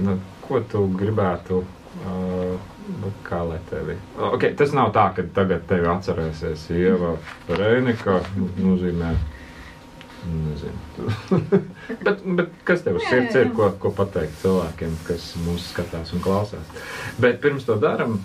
[0.03, 0.19] nu,
[0.49, 1.63] ko tu gribētu.
[1.99, 3.97] Uh, nu, kā lai tevi.
[4.33, 7.15] Okay, tas nav tā, ka tagad tevi atcerēsies Ieva
[7.59, 8.21] Reinika.
[8.59, 9.13] Nozīmē,
[10.27, 11.11] nezinu.
[12.07, 16.25] bet, bet kas tev uz sirds ir, ko, ko pateikt cilvēkiem, kas mūs skatās un
[16.25, 16.73] klausās?
[17.23, 18.19] Bet pirms to darām,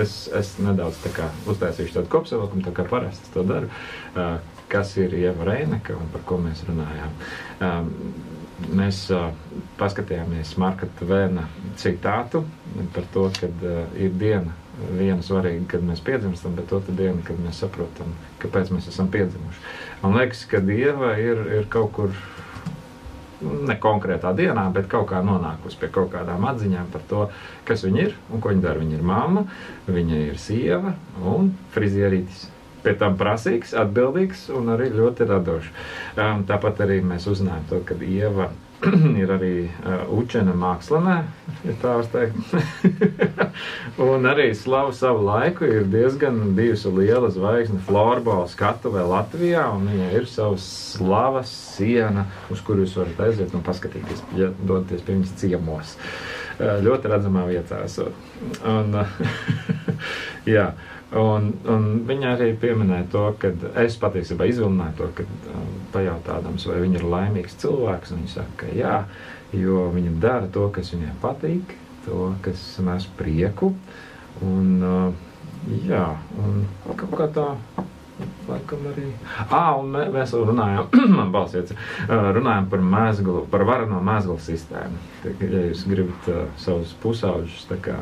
[0.00, 3.70] es, es nedaudz tā kā uztaisīšu tādu kopsavilkumu, tā kā parasti to daru.
[4.70, 7.16] Kas ir Ieva Reinika un par ko mēs runājām?
[8.76, 9.06] Mēs
[9.80, 11.46] paskatījāmies Marka Tvēna
[11.80, 12.44] citātu
[12.94, 13.48] par to, ka
[13.98, 14.52] ir diena,
[14.94, 18.12] viena svarīga, kad mēs piedzimstam, bet otra diena, kad mēs saprotam,
[18.42, 19.64] kāpēc mēs esam piedzimuši.
[20.00, 22.14] Man liekas, ka Dieva ir, ir kaut kur
[23.40, 27.26] nu, ne konkrētā dienā, bet kaut kā nonākusi pie kaut kādām atziņām par to,
[27.68, 28.80] kas viņa ir un ko viņa dara.
[28.80, 29.44] Viņa ir mamma,
[29.90, 32.48] viņa ir sieva un frizierītis.
[32.80, 35.68] Pie tam prasīgs, atbildīgs un arī ļoti radošs.
[36.16, 38.69] Um, tāpat arī mēs uzzinājām to, ka Ieva ir
[39.36, 41.16] arī uh, učena mākslinē,
[41.66, 42.36] ja tā var teikt.
[44.10, 50.10] un arī slavu savu laiku ir diezgan bijusi liela zvaigzne floorbola skatuvē Latvijā, un viņai
[50.16, 50.66] ir savs
[50.96, 55.96] slavas siena, uz kuru jūs varat aiziet un paskatīties, ja dodaties pie viņas ciemos.
[56.60, 58.16] Uh, ļoti redzamā vietā esot.
[58.64, 59.20] Un, uh,
[60.56, 60.70] jā.
[61.10, 63.50] Un, un viņa arī pieminēja to, ka
[63.82, 68.12] es patiesībā izvilināju to, ka um, pajautādams, vai viņa ir laimīgs cilvēks.
[68.14, 68.94] Viņa saka, ka jā,
[69.58, 71.74] jo viņa dara to, kas viņai patīk,
[72.06, 73.72] to, kas nes prieku.
[74.46, 76.06] Un, uh, jā,
[76.38, 77.48] un kaut kā tā.
[78.48, 79.06] Laikam arī.
[79.46, 81.72] Ah, un mē, mēs vēl runājām, balsiet,
[82.08, 85.00] runājām par mēslu, par varano mēslu sistēmu.
[85.22, 87.96] Tā, ja jūs gribat uh, savus pusauģus kā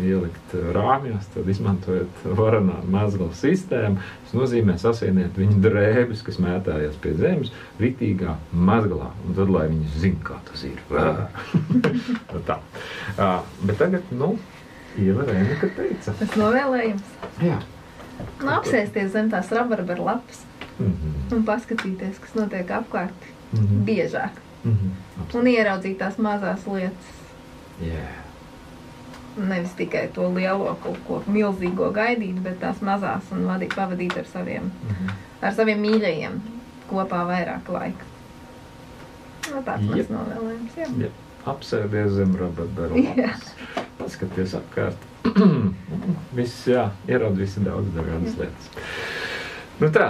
[0.00, 4.00] ielikt rāmjos, tad izmantojiet varano mēslu sistēmu.
[4.24, 7.52] Tas nozīmē sasieniet viņu drēbes, kas mētājas pie zemes,
[7.82, 9.10] ritīgā mazgalā.
[9.26, 10.80] Un tad, lai viņi zina, kā tas ir.
[12.30, 12.56] Nu tā.
[13.18, 14.34] Uh, bet tagad, nu,
[15.00, 16.14] ievarēja, ka teica.
[16.20, 17.12] Tas novēlējums.
[17.42, 17.58] Jā.
[18.40, 20.44] Nu, apsēsties zem tās rabarbara lapas
[20.80, 21.34] Mm -hmm.
[21.36, 23.84] un paskatīties, kas notiek apkārt Mm -hmm.
[23.84, 24.30] biežāk.
[24.64, 25.38] Mm -hmm.
[25.38, 27.06] Un ieraudzīt tās mazās lietas.
[27.82, 28.08] Yeah.
[29.36, 34.24] Nevis tikai to lielo kaut ko milzīgo gaidīt, bet tās mazās un vadīt, pavadīt ar
[34.32, 35.10] saviem, Mm -hmm.
[35.42, 36.40] ar saviem mīļajiem
[36.90, 38.04] kopā vairāk laika.
[39.50, 40.10] Nu, tāds Jep.
[40.10, 40.76] mans novēlējums.
[40.76, 40.86] Jā.
[41.02, 41.08] Ja,
[41.48, 43.52] apsēdies zem lapas,
[44.00, 45.06] paskaties apkārt.
[46.36, 48.70] Viss, jā, ieraudzīt visi daudz dažādas lietas.
[49.80, 50.06] Nu tā,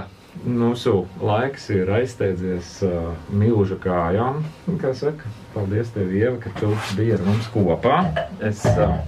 [0.47, 4.43] mūsu laiks ir aizsteidzies uh, milža kājām,
[4.83, 5.31] kā saka.
[5.55, 8.03] Paldies tev, Ieva, ka tu biji ar mums kopā.
[8.51, 9.01] Es uh,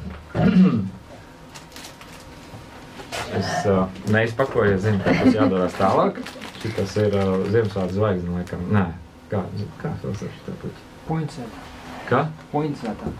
[3.32, 6.20] Es uh, neizpakoju, es zinu, ka tas jādodas tālāk.
[6.60, 8.66] Šis ir uh, Ziemassvētku zvaigzne, laikam.
[8.74, 8.86] Nē,
[9.32, 9.40] kā,
[9.80, 10.88] kā sauc šo puķi?
[11.08, 11.71] Pointsēta.
[12.12, 12.24] Kā?
[12.52, 13.12] Pointsēta.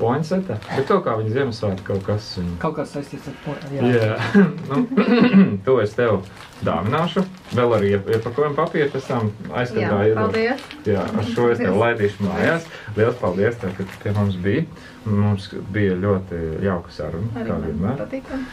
[0.00, 0.54] Pointseta?
[0.72, 2.28] Bet to kā viņi Ziemassvētku kaut kas.
[2.40, 2.46] Un...
[2.62, 3.90] Kaut kas saistīts ar pointsēta.
[3.92, 4.78] Jā, nu,
[5.66, 6.22] to es tev
[6.64, 7.24] dāvināšu.
[7.58, 10.14] Vēl arī iep- iepakojumu papīru, pēc tam Jā, aizkadrāju.
[10.16, 10.64] paldies.
[10.88, 12.68] Jā, ar šo es tev laidīšu mājās.
[12.96, 14.64] Lielas paldies, tev, ka tu pie mums biji.
[15.04, 18.00] Mums bija ļoti jauka saruna, Arī kā vienmēr.
[18.00, 18.48] patīkam.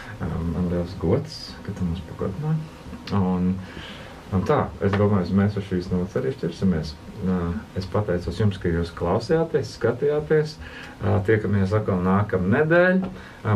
[0.52, 2.60] Man liels gods, ka tu mums pagodināji.
[3.18, 3.54] Un,
[4.36, 6.92] un tā, es domāju, mēs uz šīs nots arī šķirsimies.
[7.78, 10.54] Es pateicos jums, ka jūs klausījāties, skatījāties.
[11.26, 13.10] Tiekamies atkal nākamā nedēļa.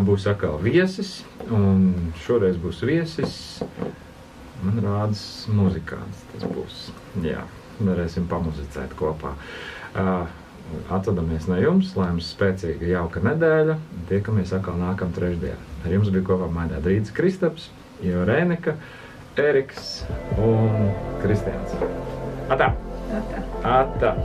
[0.07, 3.35] Būs atkal viesis, un šoreiz būs viesis.
[4.61, 6.81] Man rādas muzikants tas būs.
[7.21, 7.45] Jā,
[7.81, 9.35] varēsim pamuzicēt kopā.
[10.89, 13.77] Atvadamies no jums, lai jums spēcīga, jauka nedēļa.
[14.09, 15.57] Tiekamies atkal nākamā trešdienā.
[15.85, 17.69] Ar jums bija kopā Maigā Drīsīs Kristaps,
[18.01, 18.77] Ieva Rēnika,
[19.41, 19.99] Eriks
[20.37, 20.89] un
[21.21, 21.75] Kristians.
[22.49, 22.73] Atā!
[23.11, 23.43] Tā, tā.
[23.67, 24.15] Atā!